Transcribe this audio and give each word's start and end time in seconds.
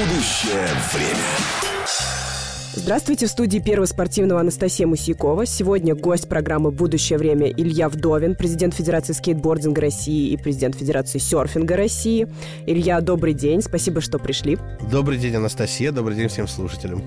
Будущее 0.00 0.66
время. 0.94 2.19
Здравствуйте, 2.72 3.26
в 3.26 3.30
студии 3.30 3.58
Первого 3.58 3.86
спортивного 3.86 4.38
Анастасия 4.38 4.86
Мусякова. 4.86 5.44
Сегодня 5.44 5.96
гость 5.96 6.28
программы 6.28 6.70
«Будущее 6.70 7.18
время» 7.18 7.50
Илья 7.50 7.88
Вдовин, 7.88 8.36
президент 8.36 8.74
Федерации 8.74 9.12
скейтбординга 9.12 9.80
России 9.80 10.28
и 10.30 10.36
президент 10.36 10.76
Федерации 10.76 11.18
серфинга 11.18 11.76
России. 11.76 12.28
Илья, 12.66 13.00
добрый 13.00 13.34
день, 13.34 13.60
спасибо, 13.60 14.00
что 14.00 14.20
пришли. 14.20 14.56
Добрый 14.88 15.18
день, 15.18 15.34
Анастасия, 15.34 15.90
добрый 15.90 16.14
день 16.14 16.28
всем 16.28 16.46
слушателям. 16.46 17.02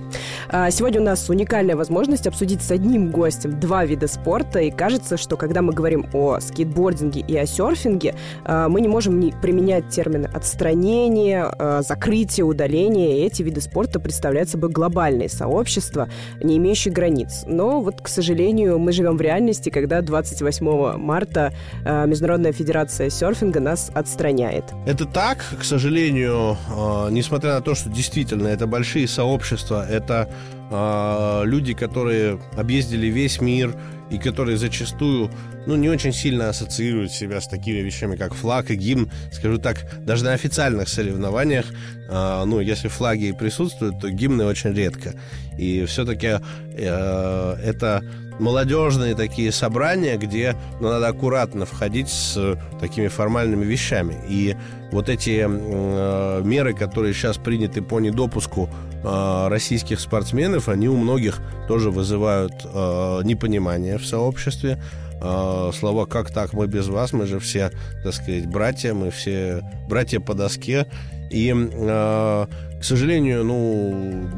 А, 0.49 0.69
сегодня 0.69 0.99
у 0.99 1.03
нас 1.05 1.29
уникальная 1.29 1.77
возможность 1.77 2.27
обсудить 2.27 2.61
с 2.61 2.69
одним 2.69 3.09
гостем 3.09 3.57
два 3.57 3.85
вида 3.85 4.09
спорта, 4.09 4.59
и 4.59 4.69
кажется, 4.69 5.15
что 5.15 5.37
когда 5.37 5.61
мы 5.61 5.71
говорим 5.71 6.07
о 6.11 6.41
скейтбординге 6.41 7.21
и 7.21 7.37
о 7.37 7.45
серфинге, 7.45 8.15
а, 8.43 8.67
мы 8.67 8.81
не 8.81 8.89
можем 8.89 9.17
не 9.17 9.31
применять 9.31 9.87
термины 9.87 10.25
отстранение, 10.25 11.43
а, 11.43 11.81
закрытие, 11.83 12.43
удаление, 12.43 13.21
и 13.21 13.25
эти 13.25 13.43
виды 13.43 13.61
спорта 13.61 14.01
представляют 14.01 14.49
собой 14.49 14.69
глобальные 14.69 15.29
сообщества 15.29 15.52
сообщества, 15.53 16.09
не 16.41 16.57
имеющие 16.57 16.93
границ. 16.93 17.43
Но 17.45 17.81
вот, 17.81 18.01
к 18.01 18.07
сожалению, 18.07 18.79
мы 18.79 18.91
живем 18.91 19.17
в 19.17 19.21
реальности, 19.21 19.69
когда 19.69 20.01
28 20.01 20.97
марта 20.97 21.53
э, 21.85 22.07
Международная 22.07 22.53
федерация 22.53 23.09
серфинга 23.09 23.59
нас 23.59 23.91
отстраняет. 23.93 24.65
Это 24.87 25.05
так, 25.05 25.45
к 25.59 25.63
сожалению, 25.63 26.57
э, 26.69 27.09
несмотря 27.11 27.53
на 27.53 27.61
то, 27.61 27.75
что 27.75 27.89
действительно 27.89 28.47
это 28.47 28.65
большие 28.65 29.07
сообщества, 29.07 29.85
это 29.87 30.27
э, 30.71 31.41
люди, 31.45 31.73
которые 31.73 32.39
объездили 32.57 33.07
весь 33.07 33.39
мир 33.41 33.75
и 34.13 34.19
которые 34.19 34.57
зачастую 34.57 35.31
ну, 35.65 35.75
не 35.75 35.89
очень 35.89 36.13
сильно 36.13 36.49
ассоциируют 36.49 37.11
себя 37.11 37.41
с 37.41 37.47
такими 37.47 37.79
вещами, 37.79 38.15
как 38.15 38.35
флаг 38.35 38.69
и 38.69 38.75
гимн. 38.75 39.11
Скажу 39.31 39.57
так, 39.57 39.85
даже 40.05 40.23
на 40.23 40.33
официальных 40.33 40.87
соревнованиях, 40.87 41.65
э, 42.09 42.43
ну, 42.45 42.59
если 42.59 42.89
флаги 42.89 43.31
присутствуют, 43.31 43.99
то 43.99 44.09
гимны 44.09 44.45
очень 44.45 44.73
редко. 44.73 45.15
И 45.57 45.85
все-таки 45.85 46.27
э, 46.75 47.55
это 47.63 48.03
молодежные 48.39 49.15
такие 49.15 49.51
собрания, 49.51 50.17
где 50.17 50.55
ну, 50.79 50.89
надо 50.89 51.07
аккуратно 51.07 51.65
входить 51.65 52.09
с 52.09 52.57
такими 52.79 53.07
формальными 53.07 53.65
вещами. 53.65 54.15
И 54.27 54.55
вот 54.91 55.09
эти 55.09 55.45
э, 55.47 56.41
меры, 56.43 56.73
которые 56.73 57.13
сейчас 57.13 57.37
приняты 57.37 57.81
по 57.81 57.99
недопуску 57.99 58.69
э, 59.03 59.47
российских 59.47 59.99
спортсменов, 59.99 60.69
они 60.69 60.87
у 60.87 60.95
многих 60.95 61.39
тоже 61.67 61.91
вызывают 61.91 62.53
э, 62.63 63.21
непонимание 63.23 63.97
в 63.97 64.05
сообществе. 64.05 64.81
Э, 65.21 65.71
слова 65.73 66.05
«как 66.05 66.31
так, 66.31 66.53
мы 66.53 66.67
без 66.67 66.87
вас», 66.87 67.13
мы 67.13 67.25
же 67.25 67.39
все, 67.39 67.71
так 68.03 68.13
сказать, 68.13 68.45
братья, 68.47 68.93
мы 68.93 69.09
все 69.09 69.63
братья 69.87 70.19
по 70.19 70.33
доске. 70.33 70.87
И, 71.31 71.51
э, 71.51 72.45
к 72.83 72.85
сожалению, 72.85 73.45
ну, 73.45 74.29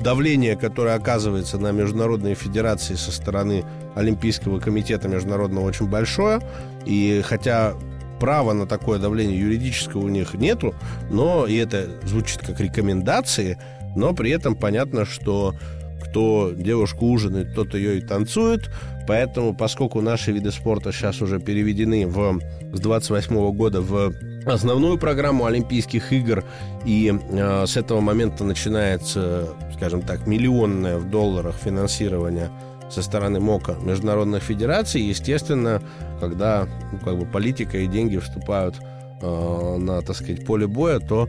давление, 0.00 0.56
которое 0.56 0.94
оказывается 0.94 1.58
на 1.58 1.72
международные 1.72 2.34
федерации 2.34 2.94
со 2.94 3.12
стороны 3.12 3.66
Олимпийского 3.94 4.60
комитета 4.60 5.08
международного 5.08 5.66
очень 5.66 5.90
большое. 5.90 6.40
И 6.86 7.20
хотя 7.22 7.74
права 8.18 8.54
на 8.54 8.66
такое 8.66 8.98
давление 8.98 9.38
юридического 9.38 10.00
у 10.00 10.08
них 10.08 10.32
нету, 10.32 10.74
но 11.10 11.46
и 11.46 11.54
это 11.56 11.86
звучит 12.04 12.38
как 12.38 12.60
рекомендации, 12.60 13.58
но 13.94 14.14
при 14.14 14.30
этом 14.30 14.54
понятно, 14.54 15.04
что 15.04 15.54
кто 16.02 16.52
девушку 16.56 17.04
ужинает, 17.04 17.54
тот 17.54 17.74
ее 17.74 17.98
и 17.98 18.00
танцует. 18.00 18.70
Поэтому, 19.06 19.54
поскольку 19.54 20.00
наши 20.00 20.32
виды 20.32 20.50
спорта 20.50 20.92
сейчас 20.92 21.20
уже 21.20 21.40
переведены 21.40 22.06
в, 22.06 22.40
с 22.72 22.80
28 22.80 23.52
года 23.52 23.80
в 23.80 24.12
основную 24.46 24.98
программу 24.98 25.46
Олимпийских 25.46 26.12
игр, 26.12 26.44
и 26.84 27.12
э, 27.12 27.66
с 27.66 27.76
этого 27.76 28.00
момента 28.00 28.44
начинается, 28.44 29.48
скажем 29.76 30.02
так, 30.02 30.26
миллионное 30.26 30.98
в 30.98 31.10
долларах 31.10 31.54
финансирование 31.56 32.50
со 32.90 33.02
стороны 33.02 33.40
МОКа 33.40 33.76
международных 33.82 34.42
федераций, 34.42 35.00
естественно, 35.00 35.82
когда 36.20 36.68
ну, 36.92 36.98
как 36.98 37.18
бы 37.18 37.24
политика 37.24 37.78
и 37.78 37.86
деньги 37.86 38.18
вступают 38.18 38.76
э, 39.22 39.76
на, 39.78 40.02
так 40.02 40.16
сказать, 40.16 40.44
поле 40.44 40.66
боя, 40.66 40.98
то 40.98 41.28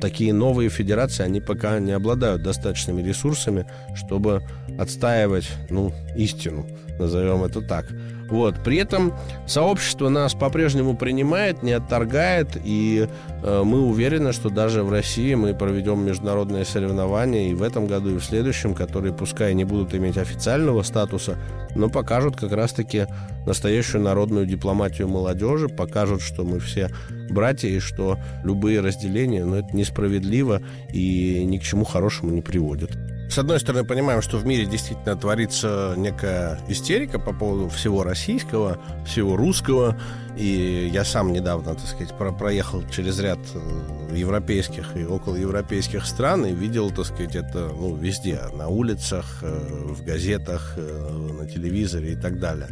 такие 0.00 0.32
новые 0.34 0.68
федерации, 0.68 1.24
они 1.24 1.40
пока 1.40 1.78
не 1.78 1.92
обладают 1.92 2.42
достаточными 2.42 3.02
ресурсами, 3.02 3.66
чтобы 3.94 4.42
отстаивать, 4.78 5.48
ну, 5.70 5.92
истину, 6.16 6.66
назовем 7.00 7.42
это 7.42 7.60
так. 7.60 7.86
Вот. 8.30 8.62
При 8.62 8.76
этом 8.76 9.12
сообщество 9.46 10.08
нас 10.08 10.34
по-прежнему 10.34 10.96
принимает, 10.96 11.64
не 11.64 11.72
отторгает, 11.72 12.56
и 12.64 13.08
э, 13.42 13.62
мы 13.64 13.80
уверены, 13.80 14.32
что 14.32 14.50
даже 14.50 14.84
в 14.84 14.92
России 14.92 15.34
мы 15.34 15.52
проведем 15.52 16.04
международные 16.04 16.64
соревнования 16.64 17.50
и 17.50 17.54
в 17.54 17.62
этом 17.62 17.88
году, 17.88 18.14
и 18.14 18.18
в 18.18 18.24
следующем, 18.24 18.74
которые 18.74 19.12
пускай 19.12 19.52
не 19.54 19.64
будут 19.64 19.94
иметь 19.94 20.16
официального 20.16 20.82
статуса, 20.82 21.38
но 21.74 21.88
покажут 21.88 22.36
как 22.36 22.52
раз-таки 22.52 23.06
настоящую 23.46 24.04
народную 24.04 24.46
дипломатию 24.46 25.08
молодежи, 25.08 25.68
покажут, 25.68 26.22
что 26.22 26.44
мы 26.44 26.60
все 26.60 26.90
братья, 27.30 27.68
и 27.68 27.80
что 27.80 28.18
любые 28.44 28.80
разделения, 28.80 29.44
ну, 29.44 29.56
это 29.56 29.74
несправедливо 29.74 30.62
и 30.92 31.44
ни 31.44 31.58
к 31.58 31.62
чему 31.62 31.84
хорошему 31.84 32.30
не 32.30 32.42
приводит. 32.42 32.96
С 33.30 33.38
одной 33.38 33.60
стороны, 33.60 33.84
понимаем, 33.84 34.22
что 34.22 34.38
в 34.38 34.44
мире 34.44 34.66
действительно 34.66 35.14
творится 35.14 35.94
некая 35.96 36.58
истерика 36.66 37.20
по 37.20 37.32
поводу 37.32 37.68
всего 37.68 38.02
российского, 38.02 38.80
всего 39.06 39.36
русского. 39.36 39.96
И 40.36 40.90
я 40.92 41.04
сам 41.04 41.32
недавно, 41.32 41.76
так 41.76 41.86
сказать, 41.86 42.12
про 42.18 42.32
проехал 42.32 42.82
через 42.88 43.20
ряд 43.20 43.38
э, 43.54 44.16
европейских 44.16 44.96
и 44.96 45.04
околоевропейских 45.04 46.06
стран 46.06 46.44
и 46.44 46.52
видел, 46.52 46.90
так 46.90 47.06
сказать, 47.06 47.36
это 47.36 47.70
ну, 47.72 47.94
везде, 47.94 48.40
на 48.52 48.66
улицах, 48.66 49.26
э, 49.42 49.84
в 49.84 50.04
газетах, 50.04 50.74
э, 50.76 51.32
на 51.38 51.46
телевизоре 51.46 52.14
и 52.14 52.16
так 52.16 52.40
далее 52.40 52.68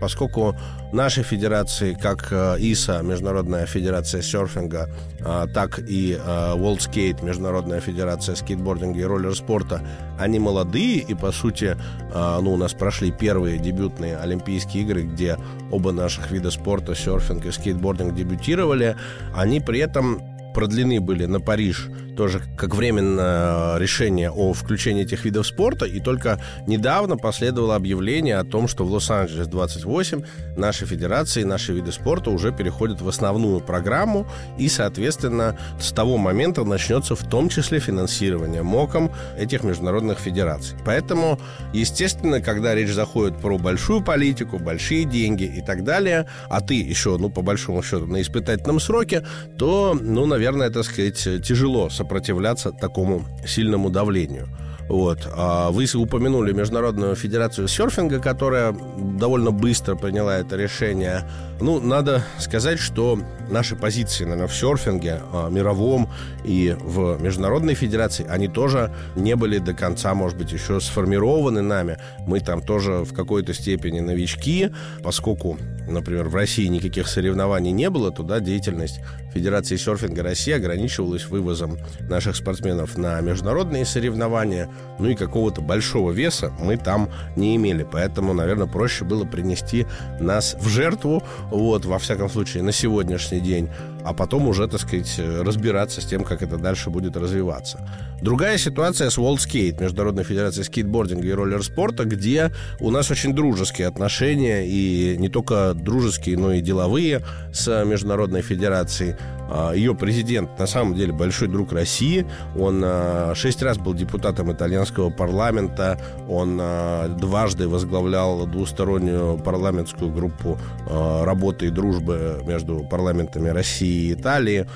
поскольку 0.00 0.56
наши 0.92 1.22
федерации, 1.22 1.94
как 1.94 2.28
э, 2.32 2.56
ИСА, 2.58 3.02
Международная 3.02 3.66
федерация 3.66 4.22
серфинга, 4.22 4.88
э, 5.20 5.46
так 5.52 5.78
и 5.78 6.14
э, 6.14 6.54
World 6.56 6.78
Skate, 6.78 7.24
Международная 7.24 7.80
федерация 7.80 8.34
скейтбординга 8.34 8.98
и 8.98 9.04
роллер-спорта, 9.04 9.86
они 10.18 10.38
молодые, 10.38 10.98
и, 10.98 11.14
по 11.14 11.32
сути, 11.32 11.76
ну, 12.12 12.52
у 12.52 12.56
нас 12.56 12.74
прошли 12.74 13.10
первые 13.10 13.58
дебютные 13.58 14.18
Олимпийские 14.18 14.82
игры, 14.82 15.02
где 15.02 15.38
оба 15.70 15.92
наших 15.92 16.30
вида 16.30 16.50
спорта, 16.50 16.94
серфинг 16.94 17.46
и 17.46 17.50
скейтбординг, 17.50 18.14
дебютировали, 18.14 18.96
они 19.34 19.60
при 19.60 19.78
этом 19.78 20.20
продлены 20.54 21.00
были 21.00 21.26
на 21.26 21.40
Париж 21.40 21.88
тоже 22.20 22.42
как 22.54 22.74
временное 22.74 23.78
решение 23.78 24.30
о 24.30 24.52
включении 24.52 25.04
этих 25.04 25.24
видов 25.24 25.46
спорта, 25.46 25.86
и 25.86 26.00
только 26.00 26.38
недавно 26.66 27.16
последовало 27.16 27.76
объявление 27.76 28.36
о 28.36 28.44
том, 28.44 28.68
что 28.68 28.84
в 28.84 28.92
Лос-Анджелес 28.92 29.46
28 29.46 30.22
наши 30.54 30.84
федерации, 30.84 31.44
наши 31.44 31.72
виды 31.72 31.92
спорта 31.92 32.28
уже 32.28 32.52
переходят 32.52 33.00
в 33.00 33.08
основную 33.08 33.60
программу, 33.60 34.26
и, 34.58 34.68
соответственно, 34.68 35.56
с 35.80 35.92
того 35.92 36.18
момента 36.18 36.62
начнется 36.62 37.14
в 37.14 37.26
том 37.26 37.48
числе 37.48 37.80
финансирование 37.80 38.62
МОКом 38.62 39.10
этих 39.38 39.64
международных 39.64 40.18
федераций. 40.18 40.76
Поэтому, 40.84 41.40
естественно, 41.72 42.42
когда 42.42 42.74
речь 42.74 42.92
заходит 42.92 43.38
про 43.38 43.56
большую 43.56 44.02
политику, 44.02 44.58
большие 44.58 45.04
деньги 45.04 45.44
и 45.44 45.62
так 45.62 45.84
далее, 45.84 46.26
а 46.50 46.60
ты 46.60 46.74
еще, 46.74 47.16
ну, 47.16 47.30
по 47.30 47.40
большому 47.40 47.82
счету, 47.82 48.06
на 48.06 48.20
испытательном 48.20 48.78
сроке, 48.78 49.26
то, 49.56 49.96
ну, 49.98 50.26
наверное, 50.26 50.39
так 50.70 50.84
сказать, 50.84 51.22
тяжело 51.42 51.90
сопротивляться 51.90 52.20
сопротивляться 52.30 52.72
такому 52.72 53.24
сильному 53.46 53.90
давлению. 53.90 54.48
Вот. 54.88 55.28
А 55.36 55.70
вы 55.70 55.86
упомянули 55.94 56.52
Международную 56.52 57.14
федерацию 57.14 57.68
серфинга, 57.68 58.18
которая 58.18 58.74
довольно 58.98 59.52
быстро 59.52 59.94
приняла 59.94 60.38
это 60.38 60.56
решение. 60.56 61.22
Ну, 61.60 61.80
надо 61.80 62.24
сказать, 62.38 62.80
что 62.80 63.20
наши 63.48 63.76
позиции, 63.76 64.24
наверное, 64.24 64.48
в 64.48 64.54
серфинге 64.54 65.20
а, 65.32 65.48
мировом 65.48 66.08
и 66.44 66.76
в 66.80 67.22
Международной 67.22 67.74
федерации, 67.74 68.26
они 68.28 68.48
тоже 68.48 68.92
не 69.14 69.36
были 69.36 69.58
до 69.58 69.74
конца, 69.74 70.12
может 70.14 70.36
быть, 70.36 70.50
еще 70.50 70.80
сформированы 70.80 71.62
нами. 71.62 71.98
Мы 72.26 72.40
там 72.40 72.60
тоже 72.60 73.04
в 73.04 73.12
какой-то 73.14 73.54
степени 73.54 74.00
новички, 74.00 74.70
поскольку, 75.04 75.56
например, 75.90 76.28
в 76.28 76.34
России 76.34 76.66
никаких 76.66 77.08
соревнований 77.08 77.72
не 77.72 77.90
было, 77.90 78.10
туда 78.10 78.40
деятельность 78.40 79.00
Федерации 79.32 79.76
серфинга 79.76 80.22
России 80.22 80.52
ограничивалась 80.52 81.26
вывозом 81.26 81.78
наших 82.00 82.36
спортсменов 82.36 82.98
на 82.98 83.20
международные 83.20 83.84
соревнования, 83.84 84.68
ну 84.98 85.08
и 85.08 85.14
какого-то 85.14 85.60
большого 85.60 86.10
веса 86.10 86.52
мы 86.60 86.76
там 86.76 87.10
не 87.36 87.56
имели. 87.56 87.86
Поэтому, 87.90 88.32
наверное, 88.34 88.66
проще 88.66 89.04
было 89.04 89.24
принести 89.24 89.86
нас 90.18 90.56
в 90.60 90.68
жертву, 90.68 91.22
вот, 91.50 91.84
во 91.84 91.98
всяком 91.98 92.28
случае, 92.28 92.62
на 92.62 92.72
сегодняшний 92.72 93.40
день, 93.40 93.68
а 94.04 94.14
потом 94.14 94.48
уже, 94.48 94.66
так 94.66 94.80
сказать, 94.80 95.18
разбираться 95.18 96.00
с 96.00 96.04
тем, 96.04 96.24
как 96.24 96.42
это 96.42 96.56
дальше 96.56 96.90
будет 96.90 97.16
развиваться. 97.16 97.88
Другая 98.22 98.58
ситуация 98.58 99.08
с 99.08 99.16
World 99.16 99.38
Skate, 99.38 99.80
Международной 99.80 100.24
Федерацией 100.24 100.64
скейтбординга 100.64 101.26
и 101.26 101.32
роллер-спорта, 101.32 102.04
где 102.04 102.52
у 102.78 102.90
нас 102.90 103.10
очень 103.10 103.34
дружеские 103.34 103.88
отношения, 103.88 104.66
и 104.66 105.16
не 105.18 105.28
только 105.28 105.72
дружеские, 105.74 106.36
но 106.36 106.52
и 106.52 106.60
деловые 106.60 107.22
с 107.52 107.84
Международной 107.84 108.42
Федерацией. 108.42 109.16
а, 109.50 109.72
ее 109.72 109.94
президент 109.94 110.58
на 110.58 110.66
самом 110.66 110.94
деле 110.94 111.12
большой 111.12 111.48
друг 111.48 111.72
России. 111.72 112.26
Он 112.56 112.82
а, 112.84 113.32
шесть 113.34 113.62
раз 113.62 113.78
был 113.78 113.94
депутатом 113.94 114.52
итальянского 114.52 115.10
парламента. 115.10 116.00
Он 116.28 116.58
а, 116.60 117.08
дважды 117.08 117.68
возглавлял 117.68 118.46
двустороннюю 118.46 119.38
парламентскую 119.38 120.12
группу 120.12 120.58
работы 120.88 121.66
и 121.66 121.70
дружбы 121.70 122.42
между 122.46 122.84
парламентами 122.84 123.48
России 123.48 124.08
и 124.08 124.12
Италии. 124.12 124.66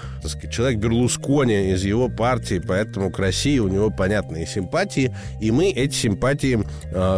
Человек 0.51 0.79
Берлускони 0.79 1.73
из 1.73 1.85
его 1.85 2.09
партии, 2.09 2.61
поэтому 2.65 3.11
к 3.11 3.19
у 3.61 3.69
него 3.69 3.91
понятные 3.91 4.47
симпатии. 4.47 5.15
И 5.41 5.51
мы 5.51 5.71
эти 5.71 5.95
симпатии 5.95 6.65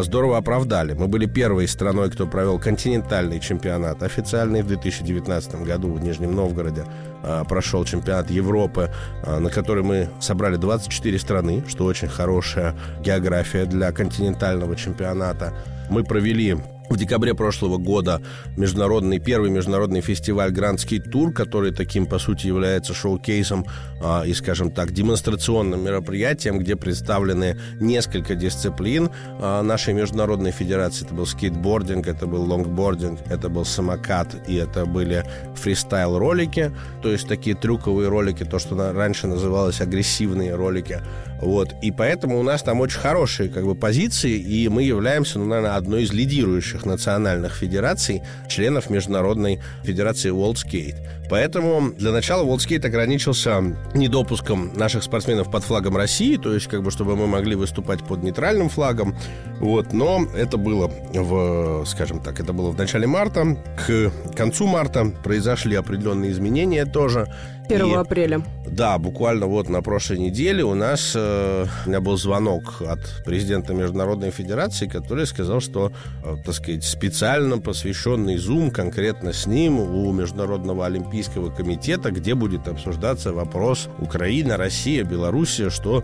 здорово 0.03 0.39
оправдали. 0.39 0.95
Мы 0.95 1.09
были 1.09 1.27
первой 1.27 1.69
страной, 1.69 2.11
кто 2.11 2.27
провел 2.27 2.59
континентальный 2.59 3.41
чемпионат 3.41 4.03
официальный 4.03 4.63
в 4.63 4.67
2019 4.67 5.63
году 5.63 5.93
в 5.93 6.03
Нижнем 6.03 6.35
Новгороде. 6.35 6.85
А, 7.23 7.45
прошел 7.45 7.85
чемпионат 7.85 8.31
Европы, 8.31 8.91
а, 9.25 9.41
на 9.41 9.51
который 9.51 9.83
мы 9.83 10.09
собрали 10.21 10.57
24 10.57 11.19
страны, 11.19 11.65
что 11.67 11.85
очень 11.85 12.09
хорошая 12.09 12.75
география 13.01 13.65
для 13.67 13.91
континентального 13.91 14.77
чемпионата. 14.77 15.53
Мы 15.91 16.05
провели 16.05 16.57
в 16.89 16.97
декабре 16.97 17.35
прошлого 17.35 17.79
года 17.79 18.23
международный, 18.57 19.19
первый 19.19 19.51
международный 19.51 20.01
фестиваль 20.01 20.53
Ski 20.53 21.03
Tour, 21.05 21.33
который 21.33 21.73
таким, 21.73 22.07
по 22.07 22.19
сути, 22.19 22.47
является 22.47 22.95
шоу-кейсом 22.95 23.67
а, 24.03 24.23
и, 24.23 24.33
скажем 24.35 24.71
так, 24.71 24.93
демонстрационным 24.93 25.85
мероприятием, 25.85 26.59
где 26.59 26.77
представлены 26.77 27.59
несколько 27.81 28.35
дисциплин 28.35 29.11
а, 29.41 29.63
нашей 29.63 29.95
международной 29.95 30.53
федерации. 30.53 31.05
Это 31.05 31.15
был 31.15 31.27
скейтбординг, 31.27 32.07
это 32.07 32.27
был 32.27 32.43
лонгбординг, 32.43 33.21
это 33.29 33.49
был 33.49 33.65
самокат 33.65 34.35
и 34.49 34.57
это 34.57 34.87
были 34.87 35.25
фристайл-ролики, 35.55 36.73
то 37.03 37.11
есть 37.11 37.29
такие 37.29 37.57
трюковые 37.57 38.09
ролики, 38.09 38.45
то, 38.45 38.59
что 38.59 38.93
раньше 38.93 39.27
называлось 39.27 39.81
агрессивные 39.81 40.55
ролики. 40.55 41.01
Вот. 41.41 41.75
И 41.83 41.91
поэтому 41.91 42.39
у 42.39 42.43
нас 42.43 42.63
там 42.63 42.81
очень 42.81 42.99
хорошие 42.99 43.49
как 43.49 43.65
бы, 43.65 43.75
позиции, 43.75 44.37
и 44.39 44.69
мы 44.69 44.83
являемся, 44.83 45.39
ну, 45.39 45.47
наверное, 45.47 45.77
одной 45.77 46.05
из 46.05 46.13
лидирующих 46.13 46.85
национальных 46.87 47.55
федераций, 47.55 48.23
членов 48.49 48.91
Международной 48.91 49.61
Федерации 49.85 50.33
World 50.33 50.55
Skate. 50.55 50.97
Поэтому 51.29 51.93
для 51.93 52.13
начала 52.13 52.45
World 52.45 52.59
Skate 52.59 52.87
ограничился 52.87 53.61
недопуском 53.95 54.73
наших 54.75 55.03
спортсменов 55.03 55.51
под 55.51 55.65
флагом 55.65 55.97
России, 55.97 56.37
то 56.37 56.55
есть 56.55 56.69
как 56.69 56.83
бы 56.83 56.91
чтобы 56.91 57.17
мы 57.17 57.27
могли 57.27 57.57
выступать 57.57 58.01
под 58.05 58.23
нейтральным 58.23 58.69
флагом. 58.69 59.17
Вот, 59.61 59.93
но 59.93 60.27
это 60.37 60.57
было 60.57 60.91
в, 61.13 61.85
скажем 61.87 62.21
так, 62.21 62.41
это 62.41 62.53
было 62.53 62.71
в 62.71 62.79
начале 62.79 63.07
марта. 63.07 63.57
К 63.87 64.13
концу 64.37 64.67
марта 64.67 65.13
произошли 65.25 65.75
определенные 65.77 66.31
изменения 66.31 66.85
тоже. 66.87 67.27
1 67.69 67.87
и, 67.87 67.95
апреля. 67.95 68.43
Да, 68.67 68.99
буквально 68.99 69.47
вот 69.47 69.69
на 69.69 69.83
прошлой 69.83 70.19
неделе 70.19 70.65
у 70.65 70.75
нас 70.75 71.13
э, 71.15 71.67
у 71.85 71.89
меня 71.89 72.01
был 72.01 72.17
звонок 72.17 72.83
от 72.83 73.23
президента 73.25 73.75
Международной 73.75 74.31
Федерации, 74.31 74.87
который 74.87 75.27
сказал, 75.27 75.61
что, 75.61 75.93
э, 76.25 76.37
так 76.45 76.55
сказать, 76.55 76.85
специально 76.85 77.59
посвященный 77.59 78.37
Zoom 78.37 78.71
конкретно 78.71 79.33
с 79.33 79.47
ним 79.47 79.79
у 79.79 80.13
Международного 80.13 80.87
Олимпийского 80.87 81.51
комитета, 81.51 82.11
где 82.11 82.35
будет 82.35 82.69
обсуждаться 82.69 83.33
вопрос 83.33 83.89
Украина, 83.99 84.57
Россия, 84.57 85.05
Белоруссия, 85.05 85.71
что 85.71 86.03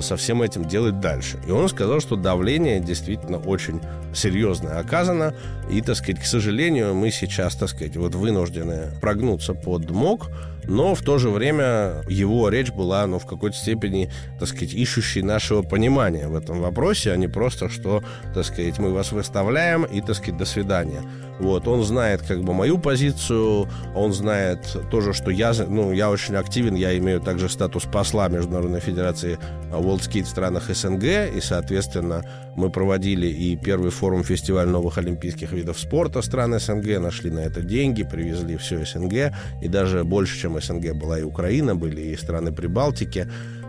со 0.00 0.16
всем 0.16 0.42
этим 0.42 0.64
делать 0.64 1.00
дальше. 1.00 1.38
И 1.46 1.50
он 1.50 1.68
сказал, 1.68 2.00
что 2.00 2.16
давление 2.16 2.80
действительно 2.80 3.38
очень 3.38 3.80
серьезное 4.14 4.78
оказано, 4.78 5.34
и, 5.70 5.80
так 5.80 5.96
сказать, 5.96 6.20
к 6.20 6.26
сожалению, 6.26 6.94
мы 6.94 7.10
сейчас, 7.10 7.56
так 7.56 7.68
сказать, 7.68 7.96
вот 7.96 8.14
вынуждены 8.14 8.92
прогнуться 9.00 9.54
под 9.54 9.90
МОК, 9.90 10.28
но 10.66 10.94
в 10.94 11.02
то 11.02 11.18
же 11.18 11.30
время 11.30 12.02
его 12.08 12.48
речь 12.48 12.72
была, 12.72 13.06
ну, 13.06 13.18
в 13.18 13.26
какой-то 13.26 13.56
степени, 13.56 14.10
так 14.38 14.48
сказать, 14.48 14.72
ищущей 14.72 15.22
нашего 15.22 15.62
понимания 15.62 16.28
в 16.28 16.34
этом 16.34 16.60
вопросе, 16.60 17.12
а 17.12 17.16
не 17.16 17.28
просто, 17.28 17.68
что, 17.68 18.02
так 18.34 18.44
сказать, 18.44 18.78
мы 18.78 18.92
вас 18.92 19.12
выставляем 19.12 19.84
и, 19.84 20.00
так 20.00 20.16
сказать, 20.16 20.38
до 20.38 20.44
свидания. 20.44 21.02
Вот, 21.40 21.66
он 21.66 21.82
знает 21.82 22.22
как 22.22 22.42
бы 22.42 22.52
мою 22.52 22.78
позицию, 22.78 23.68
он 23.94 24.12
знает 24.12 24.60
тоже, 24.90 25.12
что 25.12 25.30
я, 25.30 25.52
ну, 25.68 25.92
я 25.92 26.10
очень 26.10 26.36
активен, 26.36 26.74
я 26.74 26.96
имею 26.98 27.20
также 27.20 27.48
статус 27.48 27.84
посла 27.84 28.28
Международной 28.28 28.80
Федерации 28.80 29.38
World 29.70 30.00
Skate 30.00 30.24
в 30.24 30.28
странах 30.28 30.74
СНГ, 30.74 31.34
и, 31.34 31.40
соответственно, 31.40 32.24
мы 32.56 32.70
проводили 32.70 33.26
и 33.26 33.56
первый 33.56 33.90
форум 33.90 34.22
фестиваль 34.22 34.68
новых 34.68 34.98
олимпийских 34.98 35.52
видов 35.52 35.78
спорта 35.78 36.22
стран 36.22 36.58
СНГ, 36.58 37.00
нашли 37.00 37.30
на 37.30 37.40
это 37.40 37.62
деньги, 37.62 38.04
привезли 38.04 38.56
все 38.56 38.84
СНГ, 38.84 39.34
и 39.60 39.68
даже 39.68 40.04
больше, 40.04 40.40
чем 40.40 40.60
СНГ 40.60 40.94
была 40.94 41.18
и 41.18 41.22
Украина, 41.22 41.74
были 41.74 42.00
и 42.00 42.16
страны 42.16 42.52
Прибалтики. 42.52 43.28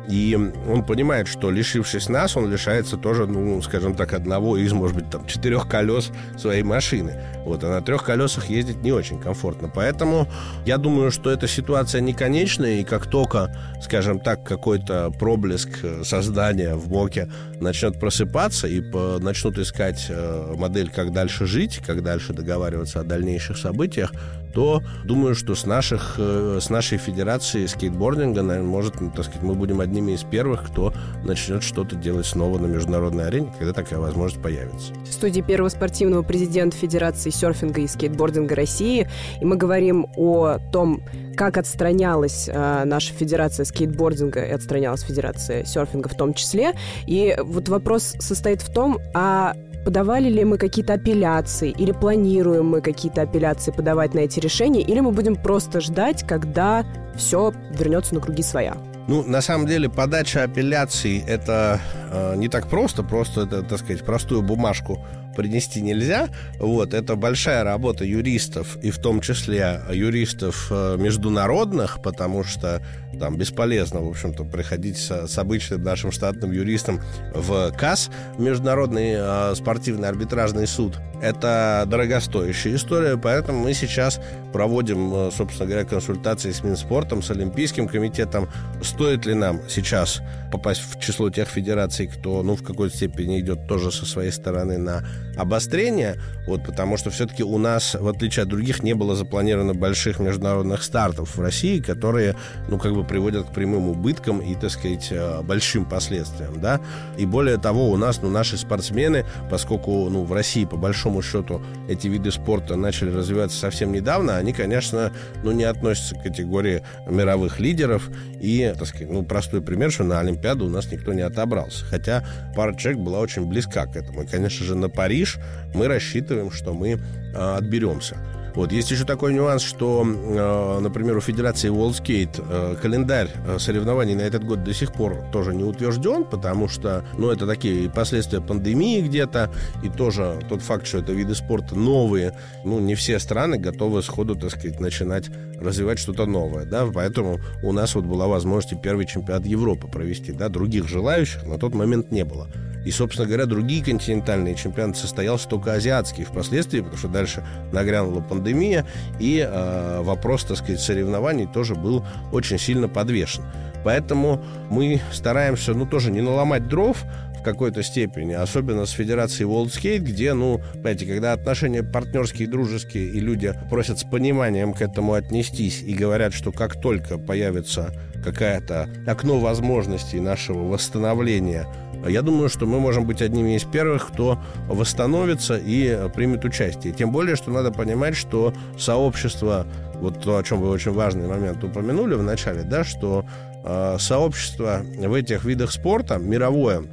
И 0.10 0.38
он 0.68 0.84
понимает, 0.84 1.28
что 1.28 1.50
лишившись 1.50 2.10
нас, 2.10 2.38
он 2.38 2.52
лишается 2.52 2.98
тоже, 2.98 3.26
ну, 3.26 3.62
скажем 3.62 3.96
так, 3.96 4.14
одного 4.14 4.58
из, 4.58 4.72
может 4.74 4.96
быть, 4.96 5.10
там, 5.10 5.26
четырех 5.26 5.68
колес 5.68 6.12
своей 6.38 6.64
машины. 6.64 7.20
Вот, 7.46 7.64
а 7.64 7.70
на 7.70 7.82
трех 7.82 8.04
колесах 8.04 8.50
ездить 8.50 8.82
не 8.84 8.92
очень 8.92 9.20
комфортно. 9.20 9.72
Поэтому 9.74 10.28
я 10.66 10.78
думаю, 10.78 11.12
что 11.12 11.32
эта 11.32 11.48
ситуация 11.48 12.02
не 12.02 12.14
конечная, 12.14 12.80
и 12.80 12.84
как 12.84 13.08
только, 13.08 13.56
скажем 13.82 14.20
так, 14.20 14.44
какой-то 14.44 15.12
проблеск 15.12 15.70
создания 16.04 16.76
в 16.76 16.90
МОКе 16.90 17.30
начнет 17.60 18.00
просыпаться 18.00 18.68
и 18.68 18.82
по, 18.82 19.18
начнут 19.20 19.58
искать 19.58 20.06
э, 20.10 20.54
модель, 20.58 20.90
как 20.90 21.12
дальше 21.12 21.46
жить, 21.46 21.82
как 21.86 22.04
дальше 22.04 22.34
договариваться 22.34 23.00
о 23.00 23.04
дальнейших 23.04 23.58
событиях, 23.58 24.12
то 24.56 24.82
думаю, 25.04 25.36
что 25.36 25.54
с, 25.54 25.66
наших, 25.66 26.16
э, 26.18 26.60
с 26.62 26.70
нашей 26.70 26.98
федерации 26.98 27.66
скейтбординга, 27.66 28.42
наверное, 28.42 28.70
может, 28.70 29.02
ну, 29.02 29.12
так 29.12 29.26
сказать, 29.26 29.44
мы 29.44 29.54
будем 29.54 29.82
одними 29.82 30.14
из 30.14 30.24
первых, 30.24 30.66
кто 30.68 30.94
начнет 31.26 31.62
что-то 31.62 31.98
делать 31.98 32.26
снова 32.26 32.58
на 32.58 32.66
международной 32.66 33.28
арене, 33.28 33.54
когда 33.60 33.74
такая 33.74 34.00
возможность 34.00 34.42
появится. 34.42 34.94
В 35.04 35.12
студии 35.12 35.42
первого 35.42 35.70
спортивного 35.70 36.24
президента 36.24 36.78
Федерации 36.78 37.30
серфинга 37.32 37.82
и 37.82 37.88
скейтбординга 37.88 38.56
России, 38.56 39.10
и 39.42 39.46
мы 39.46 39.58
говорим 39.58 40.08
о 40.16 40.58
том, 40.72 41.04
как 41.36 41.58
отстранялась 41.58 42.48
э, 42.48 42.84
наша 42.86 43.14
федерация 43.14 43.66
скейтбординга 43.66 44.42
и 44.46 44.52
отстранялась 44.52 45.02
федерация 45.02 45.66
серфинга 45.66 46.08
в 46.08 46.16
том 46.16 46.34
числе. 46.34 46.72
И 47.06 47.36
вот 47.44 47.68
вопрос 47.68 48.16
состоит 48.20 48.62
в 48.62 48.74
том, 48.74 49.00
а 49.14 49.54
подавали 49.86 50.30
ли 50.30 50.44
мы 50.44 50.58
какие-то 50.58 50.94
апелляции, 50.94 51.70
или 51.70 51.92
планируем 51.92 52.66
мы 52.66 52.82
какие-то 52.82 53.22
апелляции 53.22 53.72
подавать 53.72 54.14
на 54.14 54.20
эти 54.20 54.40
решения, 54.40 54.82
или 54.82 55.00
мы 55.00 55.12
будем 55.12 55.36
просто 55.36 55.80
ждать, 55.80 56.28
когда 56.28 56.84
все 57.16 57.54
вернется 57.72 58.16
на 58.16 58.20
круги 58.20 58.42
своя. 58.44 58.76
Ну, 59.08 59.24
на 59.24 59.42
самом 59.42 59.68
деле, 59.68 59.88
подача 59.88 60.44
апелляций 60.44 61.20
это 61.20 61.80
э, 62.12 62.36
не 62.36 62.50
так 62.50 62.68
просто, 62.68 63.04
просто 63.04 63.42
это, 63.42 63.62
так 63.62 63.80
сказать, 63.80 64.04
простую 64.04 64.42
бумажку 64.42 65.00
принести 65.36 65.82
нельзя. 65.82 66.30
Вот, 66.60 66.94
это 66.94 67.16
большая 67.16 67.64
работа 67.64 68.06
юристов, 68.06 68.78
и 68.82 68.92
в 68.92 69.00
том 69.00 69.22
числе 69.22 69.82
юристов 69.92 70.68
э, 70.72 70.98
международных, 70.98 72.02
потому 72.02 72.44
что 72.44 72.82
там 73.20 73.38
бесполезно, 73.38 74.02
в 74.02 74.10
общем-то, 74.10 74.44
приходить 74.44 74.98
с, 74.98 75.28
с 75.28 75.38
обычным 75.38 75.84
нашим 75.84 76.12
штатным 76.12 76.52
юристом 76.52 77.02
в 77.34 77.72
КАС, 77.72 78.10
Международный 78.38 79.16
э, 79.18 79.56
спортивный 79.56 80.10
арбитражный 80.10 80.68
суд. 80.68 80.98
Это 81.22 81.86
дорогостоящая 81.88 82.76
история, 82.76 83.18
поэтому 83.18 83.60
мы 83.60 83.74
сейчас 83.74 84.20
проводим, 84.52 85.14
э, 85.14 85.32
собственно 85.32 85.68
говоря, 85.68 85.86
консультации 85.86 86.52
с 86.52 86.64
Минспортом, 86.64 87.22
с 87.22 87.32
Олимпийским 87.32 87.88
комитетом. 87.88 88.50
Стоит 88.82 89.26
ли 89.26 89.34
нам 89.34 89.62
сейчас 89.70 90.22
попасть 90.52 90.82
в 90.82 91.00
число 91.00 91.30
тех 91.30 91.48
федераций, 91.48 92.08
кто, 92.08 92.44
ну, 92.44 92.56
в 92.56 92.64
какой-то 92.64 92.96
степени 92.96 93.40
идет 93.40 93.68
тоже 93.68 93.92
со 93.92 94.06
своей 94.06 94.32
стороны 94.32 94.78
на 94.78 95.06
обострение, 95.38 96.16
вот, 96.48 96.64
потому 96.66 96.98
что 96.98 97.10
все-таки 97.10 97.44
у 97.44 97.58
нас, 97.58 97.96
в 97.96 98.08
отличие 98.08 98.44
от 98.44 98.50
других, 98.50 98.84
не 98.84 98.94
было 98.94 99.16
запланировано 99.16 99.74
больших 99.74 100.20
международных 100.20 100.84
стартов 100.84 101.36
в 101.36 101.42
России, 101.42 101.80
которые, 101.80 102.36
ну, 102.70 102.78
как 102.78 102.94
бы 102.94 103.04
приводят 103.04 103.50
к 103.50 103.54
прямым 103.54 103.90
убыткам 103.90 104.40
и, 104.40 104.56
так 104.56 104.72
сказать, 104.72 105.08
э, 105.12 105.42
большим 105.42 105.86
последствиям, 105.86 106.60
да. 106.62 106.80
И 107.18 107.26
более 107.26 107.58
того, 107.58 107.90
у 107.90 107.98
нас, 107.98 108.22
ну, 108.22 108.30
наши 108.30 108.58
спортсмены, 108.58 109.26
поскольку, 109.50 110.10
ну, 110.10 110.24
в 110.24 110.34
России, 110.34 110.66
по 110.66 110.78
большому 110.78 111.22
счету, 111.22 111.62
эти 111.90 112.08
виды 112.08 112.32
спорта 112.32 112.76
начали 112.76 113.12
развиваться 113.12 113.58
совсем 113.58 113.92
недавно, 113.92 114.38
они, 114.38 114.54
конечно, 114.54 115.12
ну, 115.44 115.52
не 115.52 115.64
относятся 115.64 116.16
к 116.16 116.24
категории 116.24 116.84
мировых 117.08 117.60
лидеров. 117.60 118.10
И, 118.40 118.74
так 118.78 118.88
сказать, 118.88 119.10
ну, 119.10 119.24
простой 119.24 119.62
пример, 119.62 119.92
что 119.92 120.04
на 120.04 120.20
Олимпиаду 120.20 120.66
у 120.66 120.70
нас 120.70 120.92
никто 120.92 121.14
не 121.14 121.22
отобрался. 121.22 121.84
Хотя 121.86 122.26
пара 122.56 122.76
человек 122.76 123.02
была 123.02 123.20
очень 123.20 123.46
близка 123.46 123.86
к 123.86 123.96
этому. 123.96 124.24
И, 124.24 124.28
конечно 124.28 124.66
же, 124.66 124.76
на 124.76 124.90
Париж 124.90 125.25
мы 125.74 125.88
рассчитываем, 125.88 126.52
что 126.52 126.74
мы 126.74 127.00
а, 127.36 127.58
отберемся. 127.58 128.18
Вот. 128.56 128.72
Есть 128.72 128.90
еще 128.90 129.04
такой 129.04 129.34
нюанс, 129.34 129.62
что, 129.62 130.06
э, 130.06 130.80
например, 130.80 131.18
у 131.18 131.22
Федерации 131.22 131.70
WorldSkate 131.70 132.44
э, 132.50 132.76
календарь 132.82 133.30
соревнований 133.60 134.16
на 134.16 134.22
этот 134.22 134.46
год 134.46 134.64
до 134.64 134.74
сих 134.74 134.94
пор 134.94 135.18
тоже 135.34 135.54
не 135.54 135.64
утвержден, 135.66 136.24
потому 136.24 136.70
что, 136.70 137.04
ну, 137.18 137.30
это 137.30 137.46
такие 137.46 137.90
последствия 137.90 138.40
пандемии 138.40 139.02
где-то, 139.02 139.52
и 139.84 139.90
тоже 139.90 140.40
тот 140.48 140.62
факт, 140.62 140.88
что 140.88 141.00
это 141.00 141.12
виды 141.12 141.36
спорта 141.36 141.76
новые, 141.76 142.38
ну, 142.64 142.80
не 142.80 142.96
все 142.96 143.20
страны 143.20 143.58
готовы 143.58 144.02
сходу, 144.02 144.36
так 144.36 144.52
сказать, 144.52 144.80
начинать 144.80 145.30
развивать 145.60 146.00
что-то 146.00 146.26
новое, 146.26 146.66
да, 146.66 146.86
поэтому 146.86 147.40
у 147.64 147.72
нас 147.72 147.96
вот 147.96 148.06
была 148.06 148.28
возможность 148.28 148.82
первый 148.82 149.06
чемпионат 149.06 149.46
Европы 149.46 149.88
провести, 149.88 150.32
да, 150.32 150.50
других 150.50 150.88
желающих 150.88 151.46
на 151.46 151.58
тот 151.58 151.74
момент 151.74 152.12
не 152.12 152.26
было. 152.26 152.48
И, 152.86 152.92
собственно 152.92 153.28
говоря, 153.28 153.48
другие 153.48 153.84
континентальные 153.84 154.54
чемпионаты 154.56 155.00
состоялся 155.00 155.50
только 155.50 155.74
азиатский 155.74 156.24
впоследствии, 156.24 156.82
потому 156.82 156.98
что 156.98 157.08
дальше 157.08 157.44
нагрянула 157.74 158.22
пандемия, 158.22 158.86
и 159.20 159.40
э, 159.40 160.02
вопрос, 160.04 160.44
так 160.44 160.58
сказать, 160.58 160.80
соревнований 160.80 161.48
тоже 161.48 161.74
был 161.74 162.06
очень 162.32 162.60
сильно 162.60 162.88
подвешен. 162.88 163.44
Поэтому 163.84 164.44
мы 164.70 165.02
стараемся, 165.12 165.74
ну, 165.74 165.86
тоже 165.86 166.12
не 166.12 166.22
наломать 166.22 166.68
дров, 166.68 167.04
какой-то 167.46 167.84
степени, 167.84 168.34
особенно 168.34 168.86
с 168.86 168.92
Федерацией 168.92 169.48
World 169.48 169.68
Skate, 169.68 170.00
где, 170.00 170.34
ну, 170.34 170.60
понимаете, 170.74 171.06
когда 171.06 171.32
отношения 171.32 171.84
партнерские, 171.84 172.48
дружеские, 172.50 173.06
и 173.06 173.20
люди 173.20 173.54
просят 173.70 174.00
с 174.00 174.04
пониманием 174.04 174.74
к 174.74 174.82
этому 174.82 175.14
отнестись 175.14 175.82
и 175.82 175.94
говорят, 175.94 176.34
что 176.34 176.52
как 176.52 176.82
только 176.82 177.18
появится 177.18 177.94
какая-то 178.24 178.90
окно 179.06 179.40
возможностей 179.40 180.20
нашего 180.20 180.64
восстановления, 180.68 181.68
я 182.08 182.22
думаю, 182.22 182.50
что 182.50 182.66
мы 182.66 182.80
можем 182.80 183.06
быть 183.06 183.22
одними 183.22 183.56
из 183.56 183.64
первых, 183.64 184.08
кто 184.08 184.40
восстановится 184.68 185.56
и 185.58 186.10
примет 186.14 186.46
участие. 186.46 186.94
Тем 186.94 187.12
более, 187.12 187.36
что 187.36 187.52
надо 187.52 187.72
понимать, 187.72 188.16
что 188.16 188.54
сообщество, 188.78 189.68
вот 189.96 190.22
то, 190.22 190.38
о 190.38 190.44
чем 190.44 190.62
вы 190.62 190.70
очень 190.70 190.92
важный 190.92 191.28
момент 191.28 191.64
упомянули 191.64 192.16
в 192.16 192.24
начале, 192.24 192.64
да, 192.64 192.84
что 192.84 193.26
э, 193.64 193.98
сообщество 194.00 194.82
в 194.84 195.14
этих 195.14 195.46
видах 195.46 195.72
спорта 195.72 196.18
мировое 196.18 196.84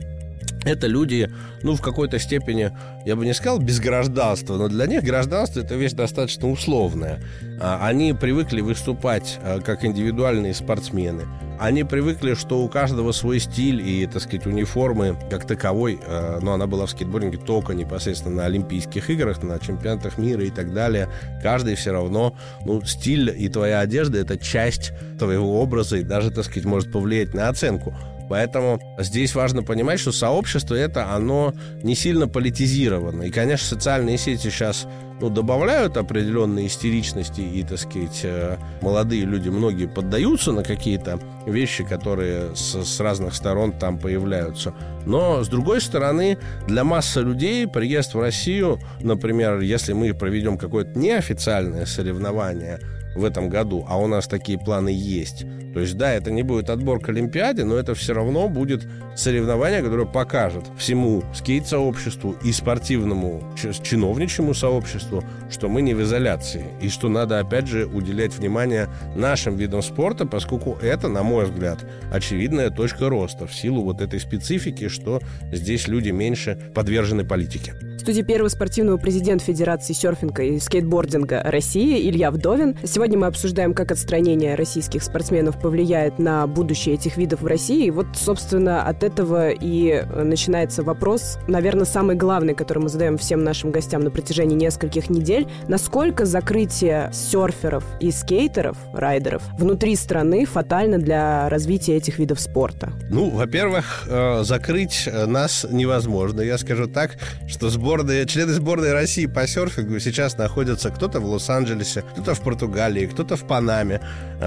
это 0.65 0.87
люди, 0.87 1.31
ну, 1.63 1.75
в 1.75 1.81
какой-то 1.81 2.19
степени, 2.19 2.71
я 3.05 3.17
бы 3.17 3.25
не 3.25 3.35
сказал 3.35 3.59
без 3.59 3.81
гражданства, 3.81 4.57
но 4.57 4.69
для 4.69 4.87
них 4.87 5.03
гражданство 5.03 5.61
это 5.61 5.75
вещь 5.75 5.93
достаточно 5.93 6.51
условная. 6.51 7.23
А, 7.61 7.87
они 7.87 8.13
привыкли 8.13 8.61
выступать 8.61 9.39
а, 9.43 9.61
как 9.61 9.85
индивидуальные 9.85 10.55
спортсмены. 10.55 11.25
Они 11.59 11.85
привыкли, 11.85 12.35
что 12.35 12.63
у 12.63 12.69
каждого 12.69 13.13
свой 13.13 13.39
стиль 13.39 13.81
и, 13.81 14.07
так 14.07 14.23
сказать, 14.23 14.47
униформы 14.47 15.17
как 15.31 15.47
таковой, 15.47 16.01
а, 16.07 16.41
но 16.41 16.55
она 16.55 16.67
была 16.67 16.87
в 16.87 16.91
скейтбординге 16.91 17.39
только 17.39 17.75
непосредственно 17.75 18.37
на 18.37 18.45
Олимпийских 18.47 19.11
играх, 19.11 19.43
на 19.43 19.59
чемпионатах 19.59 20.19
мира 20.19 20.45
и 20.45 20.51
так 20.51 20.73
далее. 20.73 21.09
Каждый 21.43 21.75
все 21.75 21.93
равно, 21.93 22.37
ну, 22.65 22.83
стиль 22.85 23.35
и 23.37 23.49
твоя 23.49 23.81
одежда– 23.81 24.19
это 24.21 24.39
часть 24.39 24.93
твоего 25.19 25.61
образа 25.61 25.99
и 25.99 26.03
даже, 26.03 26.31
так 26.31 26.45
сказать, 26.45 26.65
может 26.65 26.93
повлиять 26.93 27.35
на 27.35 27.49
оценку. 27.49 27.95
Поэтому 28.29 28.81
здесь 28.99 29.35
важно 29.35 29.63
понимать, 29.63 30.01
что 30.01 30.13
сообщество 30.13 30.75
это, 30.75 31.13
оно 31.13 31.55
не 31.83 31.95
сильно 31.95 32.29
политизировано. 32.29 33.23
И, 33.23 33.31
конечно, 33.31 33.67
социальные 33.67 34.19
сети 34.19 34.51
сейчас 34.51 34.87
ну, 35.21 35.29
добавляют 35.29 35.97
определенной 35.97 36.67
истеричности, 36.67 37.41
и, 37.41 37.63
так 37.63 37.79
сказать, 37.79 38.21
э, 38.25 38.57
молодые 38.81 39.25
люди, 39.25 39.49
многие 39.49 39.87
поддаются 39.87 40.53
на 40.53 40.65
какие-то 40.65 41.21
вещи, 41.47 41.85
которые 41.85 42.57
с, 42.57 42.83
с 42.85 43.01
разных 43.01 43.35
сторон 43.35 43.73
там 43.73 43.99
появляются. 43.99 44.75
Но, 45.07 45.45
с 45.45 45.49
другой 45.49 45.81
стороны, 45.81 46.39
для 46.67 46.85
массы 46.85 47.21
людей 47.21 47.69
приезд 47.69 48.15
в 48.15 48.21
Россию, 48.21 48.79
например, 49.01 49.61
если 49.61 49.93
мы 49.93 50.13
проведем 50.15 50.59
какое-то 50.59 50.99
неофициальное 50.99 51.87
соревнование– 51.87 52.79
в 53.15 53.25
этом 53.25 53.49
году, 53.49 53.85
а 53.89 53.99
у 53.99 54.07
нас 54.07 54.27
такие 54.27 54.59
планы 54.59 54.91
есть. 54.91 55.45
То 55.73 55.81
есть, 55.81 55.97
да, 55.97 56.13
это 56.13 56.31
не 56.31 56.43
будет 56.43 56.71
отбор 56.71 57.01
к 57.01 57.09
Олимпиаде, 57.09 57.65
но 57.65 57.77
это 57.77 57.95
все 57.95 58.13
равно 58.13 58.49
будет 58.49 58.87
соревнование, 59.17 59.83
которое 59.83 60.07
покажет 60.07 60.65
всему 60.77 61.23
скейт-сообществу 61.35 62.37
и 62.43 62.53
спортивному 62.53 63.43
чиновничьему 63.57 64.55
сообществу, 64.55 65.23
что 65.51 65.69
мы 65.69 65.83
не 65.83 65.95
в 65.95 66.03
изоляции, 66.03 66.65
и 66.81 66.89
что 66.89 67.09
надо, 67.09 67.39
опять 67.39 67.67
же, 67.67 67.87
уделять 67.87 68.37
внимание 68.37 68.89
нашим 69.15 69.57
видам 69.57 69.83
спорта, 69.83 70.27
поскольку 70.27 70.77
это, 70.83 71.09
на 71.09 71.23
мой 71.23 71.47
взгляд, 71.47 71.79
очевидная 72.13 72.71
точка 72.71 73.09
роста 73.09 73.47
в 73.47 73.55
силу 73.55 73.83
вот 73.83 74.01
этой 74.01 74.21
специфики, 74.21 74.89
что 74.89 75.21
здесь 75.53 75.89
люди 75.89 76.11
меньше 76.11 76.59
подвержены 76.75 77.25
политике. 77.25 77.75
В 77.97 78.05
студии 78.05 78.23
первого 78.23 78.49
спортивного 78.49 78.97
президент 78.97 79.43
Федерации 79.43 79.93
серфинга 79.93 80.43
и 80.43 80.59
скейтбординга 80.59 81.41
России 81.45 82.11
Илья 82.11 82.33
Вдовин. 82.33 82.77
Сегодня 82.83 83.17
мы 83.17 83.27
обсуждаем, 83.29 83.75
как 83.75 83.93
отстранение 83.93 84.57
российских 84.57 85.05
спортсменов 85.05 85.62
повлияет 85.63 86.19
на 86.19 86.47
будущее 86.47 86.97
этих 86.97 87.17
видов 87.17 87.43
в 87.43 87.47
России. 87.47 87.87
И 87.87 87.91
вот, 87.91 88.07
собственно, 88.15 88.83
от 88.83 89.03
этого 89.03 89.51
и 89.51 90.05
начинается 90.15 90.83
вопрос, 90.83 91.39
наверное, 91.49 91.85
самый 91.85 92.17
главный, 92.17 92.55
который 92.55 92.81
мы 92.81 92.89
задаем 92.89 93.17
всем 93.17 93.45
нашим 93.45 93.71
гостям 93.71 94.03
на 94.03 94.11
протяжении 94.11 94.57
нескольких 94.57 95.09
недель. 95.09 95.47
Насколько 95.69 96.27
закрытие 96.27 97.11
серферов 97.13 97.85
и 98.01 98.11
скейтеров, 98.11 98.77
райдеров, 98.93 99.43
внутри 99.59 99.97
страны 99.97 100.45
фатально 100.45 100.99
для 100.99 101.49
развития 101.49 101.97
этих 101.97 102.19
видов 102.19 102.41
спорта? 102.41 102.93
Ну, 103.11 103.31
во-первых, 103.31 104.07
э, 104.09 104.43
закрыть 104.43 105.09
нас 105.27 105.67
невозможно. 105.71 106.41
Я 106.41 106.59
скажу 106.59 106.87
так, 106.89 107.17
что 107.47 107.71
сбор 107.71 108.03
сборные, 108.03 108.27
члены 108.27 108.53
сборной 108.55 108.93
России 108.95 109.27
по 109.27 109.47
серфингу 109.47 109.99
сейчас 110.01 110.39
находятся 110.39 110.91
кто-то 110.91 111.21
в 111.21 111.27
Лос-Анджелесе, 111.27 112.03
кто-то 112.13 112.35
в 112.35 112.41
Португалии, 112.41 113.05
кто-то 113.07 113.37
в 113.37 113.47
Панаме, 113.47 114.01